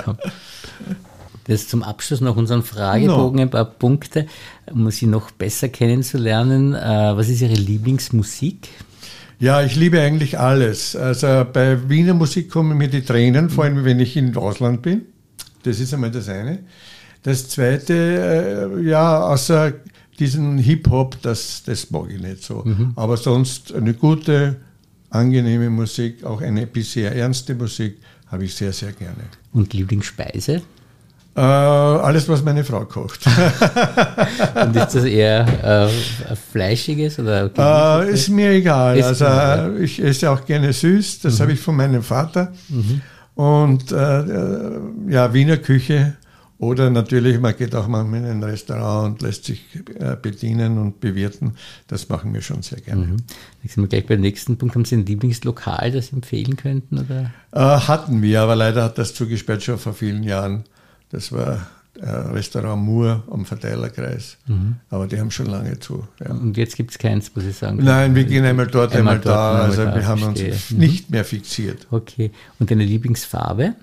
Das 1.45 1.69
zum 1.69 1.83
Abschluss 1.83 2.23
noch 2.23 2.37
unseren 2.37 2.63
Fragebogen, 2.63 3.37
no. 3.37 3.43
ein 3.43 3.51
paar 3.51 3.67
Punkte, 3.67 4.27
um 4.73 4.91
Sie 4.91 5.07
noch 5.07 5.31
besser 5.31 5.69
kennenzulernen. 5.69 6.75
Äh, 6.75 7.17
was 7.17 7.29
ist 7.29 7.43
Ihre 7.43 7.53
Lieblingsmusik? 7.53 8.71
Ja, 9.41 9.63
ich 9.63 9.77
liebe 9.77 10.01
eigentlich 10.01 10.39
alles. 10.39 10.97
Also 10.97 11.45
bei 11.53 11.91
Wiener 11.91 12.15
Musik 12.15 12.51
kommen 12.51 12.79
mir 12.79 12.89
die 12.89 13.03
Tränen, 13.03 13.51
vor 13.51 13.65
allem 13.65 13.85
wenn 13.85 14.01
ich 14.01 14.17
in 14.17 14.35
Ausland 14.39 14.81
bin. 14.81 15.03
Das 15.65 15.81
ist 15.81 15.93
einmal 15.93 16.11
das 16.11 16.31
eine. 16.31 16.61
Das 17.25 17.51
zweite, 17.51 18.71
äh, 18.75 18.89
ja, 18.89 19.21
außer 19.21 19.75
diesen 20.19 20.59
Hip-Hop, 20.59 21.21
das, 21.23 21.63
das 21.65 21.91
mag 21.91 22.11
ich 22.11 22.21
nicht 22.21 22.43
so. 22.43 22.63
Mhm. 22.65 22.93
Aber 22.97 23.17
sonst 23.17 23.73
eine 23.73 23.95
gute, 23.95 24.57
angenehme 25.11 25.71
Musik, 25.71 26.25
auch 26.25 26.41
eine 26.41 26.67
bisher 26.67 27.15
ernste 27.15 27.55
Musik, 27.55 27.99
habe 28.27 28.45
ich 28.45 28.55
sehr, 28.55 28.73
sehr 28.73 28.93
gerne. 28.93 29.25
Und 29.53 29.73
Lieblingsspeise? 29.73 30.63
Äh, 31.35 31.41
alles, 31.41 32.29
was 32.29 32.43
meine 32.43 32.65
Frau 32.65 32.85
kocht. 32.85 33.21
Und 34.61 34.75
ist 34.75 34.95
das 34.95 35.05
eher 35.05 35.89
äh, 35.89 36.35
fleischiges 36.51 37.19
oder? 37.21 38.03
Äh, 38.05 38.13
ist 38.13 38.29
mir 38.29 38.51
egal. 38.51 38.99
Ist 38.99 39.23
also 39.23 39.71
mir 39.71 39.79
ich 39.79 40.03
esse 40.03 40.31
auch 40.31 40.45
gerne 40.45 40.73
süß. 40.73 41.21
Das 41.21 41.39
mhm. 41.39 41.43
habe 41.43 41.53
ich 41.53 41.61
von 41.61 41.77
meinem 41.77 42.03
Vater. 42.03 42.53
Mhm. 42.69 43.03
Und 43.37 43.93
äh, 43.93 44.21
äh, 44.21 44.81
ja, 45.11 45.33
Wiener 45.33 45.59
Küche 45.59 46.17
oder 46.59 46.91
natürlich, 46.91 47.39
man 47.39 47.57
geht 47.57 47.75
auch 47.77 47.87
manchmal 47.87 48.21
in 48.21 48.27
ein 48.27 48.43
Restaurant 48.43 49.13
und 49.13 49.23
lässt 49.23 49.45
sich 49.45 49.65
äh, 49.99 50.17
bedienen 50.21 50.79
und 50.79 50.99
bewirten. 50.99 51.53
Das 51.87 52.09
machen 52.09 52.35
wir 52.35 52.43
schon 52.43 52.63
sehr 52.63 52.81
gerne. 52.81 53.07
Mhm. 53.07 53.17
Jetzt 53.63 53.75
sind 53.75 53.85
wir 53.85 53.89
gleich 53.89 54.07
beim 54.07 54.21
nächsten 54.21 54.57
Punkt. 54.57 54.75
Haben 54.75 54.85
Sie 54.85 54.97
ein 54.97 55.07
Lieblingslokal, 55.07 55.93
das 55.93 56.09
Sie 56.09 56.17
empfehlen 56.17 56.57
könnten? 56.57 56.99
Oder? 56.99 57.31
Äh, 57.53 57.81
hatten 57.81 58.23
wir, 58.23 58.41
aber 58.41 58.57
leider 58.57 58.83
hat 58.83 58.99
das 58.99 59.15
zugesperrt 59.15 59.63
schon 59.63 59.79
vor 59.79 59.95
vielen 59.95 60.25
Jahren. 60.25 60.65
Das 61.11 61.31
war 61.31 61.69
äh, 62.01 62.09
Restaurant 62.09 62.83
Mur 62.83 63.23
am 63.31 63.45
Verteilerkreis. 63.45 64.37
Mhm. 64.49 64.77
Aber 64.91 65.07
die 65.07 65.21
haben 65.21 65.31
schon 65.31 65.47
lange 65.47 65.79
zu. 65.79 66.09
Ja. 66.21 66.33
Und 66.33 66.57
jetzt 66.57 66.75
gibt 66.75 66.91
es 66.91 66.99
keins, 66.99 67.31
muss 67.37 67.45
ich 67.45 67.57
sagen. 67.57 67.79
Nein, 67.83 68.17
wir 68.17 68.25
gehen 68.25 68.45
einmal 68.45 68.67
dort, 68.67 68.97
einmal, 68.97 69.15
einmal 69.15 69.25
dort, 69.25 69.37
da. 69.37 69.51
Einmal 69.51 69.71
also 69.71 69.85
da, 69.85 69.95
wir 69.95 70.07
haben 70.09 70.21
verstehe. 70.23 70.53
uns 70.53 70.71
mhm. 70.73 70.79
nicht 70.79 71.11
mehr 71.11 71.25
fixiert. 71.25 71.87
Okay. 71.93 72.33
Und 72.59 72.71
deine 72.73 72.85
Lieblingsfarbe? 72.85 73.75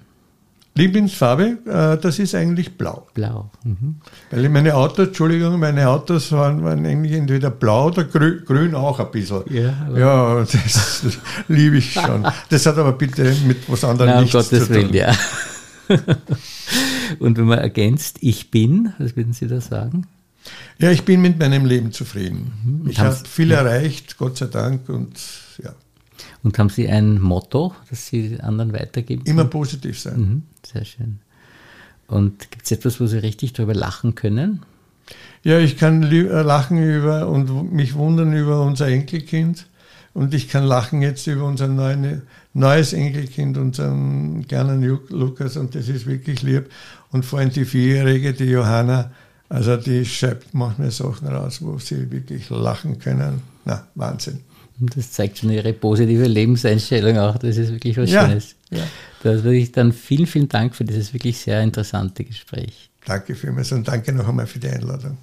Lieblingsfarbe, 0.78 1.58
äh, 1.66 2.02
das 2.02 2.20
ist 2.20 2.36
eigentlich 2.36 2.78
blau. 2.78 3.08
Blau. 3.14 3.50
Mhm. 3.64 3.96
Weil 4.30 4.50
meine 4.50 4.76
Autos, 4.76 5.08
Entschuldigung, 5.08 5.58
meine 5.58 5.88
Autos 5.88 6.34
waren, 6.34 6.64
waren 6.66 6.86
eigentlich 6.86 7.14
entweder 7.14 7.50
blau 7.50 7.88
oder 7.88 8.04
grün, 8.04 8.44
grün 8.46 8.76
auch 8.76 9.00
ein 9.00 9.10
bisschen. 9.10 9.44
Ja, 9.50 9.74
ja 9.96 10.40
das 10.42 11.04
liebe 11.48 11.78
ich 11.78 11.94
schon. 11.94 12.28
Das 12.50 12.66
hat 12.66 12.78
aber 12.78 12.92
bitte 12.92 13.34
mit 13.48 13.70
was 13.70 13.86
anderem 13.86 14.10
Nein, 14.10 14.24
nichts 14.24 14.36
um 14.36 14.42
Gottes 14.42 14.68
zu 14.68 14.74
tun. 14.74 14.76
Willen, 14.76 14.94
ja. 14.94 15.16
Und 17.20 17.38
wenn 17.38 17.46
man 17.46 17.60
ergänzt, 17.60 18.18
ich 18.20 18.52
bin, 18.52 18.94
was 18.98 19.16
würden 19.16 19.32
Sie 19.32 19.48
da 19.48 19.62
sagen? 19.62 20.08
Ja, 20.78 20.92
ich 20.92 21.04
bin 21.04 21.22
mit 21.22 21.40
meinem 21.40 21.66
Leben 21.66 21.94
zufrieden. 21.94 22.52
Mhm. 22.66 22.90
Ich 22.90 23.00
habe 23.00 23.16
viel 23.16 23.52
ja. 23.52 23.60
erreicht, 23.60 24.18
Gott 24.18 24.38
sei 24.38 24.48
Dank, 24.48 24.90
und. 24.90 25.18
Und 26.46 26.60
haben 26.60 26.70
Sie 26.70 26.88
ein 26.88 27.20
Motto, 27.20 27.74
das 27.90 28.06
Sie 28.06 28.40
anderen 28.40 28.72
weitergeben? 28.72 29.24
Immer 29.26 29.46
positiv 29.46 30.00
sein. 30.00 30.20
Mhm, 30.20 30.44
sehr 30.64 30.86
schön. 30.86 31.18
Und 32.06 32.52
gibt 32.52 32.66
es 32.66 32.72
etwas, 32.72 33.02
wo 33.02 33.08
Sie 33.08 33.18
richtig 33.18 33.54
darüber 33.54 33.74
lachen 33.74 34.14
können? 34.14 34.62
Ja, 35.44 35.58
ich 35.58 35.76
kann 35.76 36.04
äh, 36.04 36.22
lachen 36.44 36.78
über 36.78 37.30
und 37.30 37.74
mich 37.74 37.96
wundern 37.96 38.32
über 38.38 38.62
unser 38.62 38.88
Enkelkind. 38.88 39.66
Und 40.14 40.36
ich 40.36 40.48
kann 40.48 40.66
lachen 40.66 41.02
jetzt 41.02 41.26
über 41.26 41.46
unser 41.46 41.68
neue, 41.68 42.22
neues 42.54 42.94
Enkelkind, 42.94 43.58
unseren 43.58 44.48
kleinen 44.48 44.84
Lukas. 45.10 45.58
Und 45.58 45.74
das 45.74 45.90
ist 45.90 46.06
wirklich 46.06 46.44
lieb. 46.44 46.70
Und 47.10 47.26
vor 47.26 47.40
allem 47.40 47.50
die 47.50 47.66
Vierjährige, 47.66 48.34
die 48.34 48.52
Johanna, 48.52 49.10
also 49.50 49.78
die 49.78 50.06
schreibt 50.06 50.54
manchmal 50.54 50.92
Sachen 50.92 51.28
raus, 51.28 51.60
wo 51.64 51.80
sie 51.80 52.12
wirklich 52.12 52.52
lachen 52.52 53.00
können. 53.00 53.42
Na, 53.66 53.88
Wahnsinn. 53.96 54.42
Und 54.80 54.98
das 54.98 55.12
zeigt 55.12 55.38
schon 55.38 55.52
ihre 55.52 55.74
positive 55.74 56.26
Lebenseinstellung 56.26 57.18
auch. 57.18 57.38
Das 57.38 57.58
ist 57.58 57.72
wirklich 57.72 57.98
was 57.98 58.12
ja, 58.12 58.28
Schönes. 58.28 58.56
Ja. 58.72 58.84
Da 59.24 59.44
würde 59.44 59.58
ich 59.58 59.72
dann 59.72 59.94
vielen, 59.94 60.28
vielen 60.28 60.50
Dank 60.50 60.76
für 60.76 60.84
dieses 60.84 61.14
wirklich 61.14 61.38
sehr 61.38 61.62
interessante 61.62 62.24
Gespräch. 62.24 62.90
Danke 63.06 63.36
vielmals 63.36 63.72
und 63.72 63.88
danke 63.88 64.12
noch 64.12 64.28
einmal 64.28 64.48
für 64.48 64.60
die 64.60 64.68
Einladung. 64.68 65.18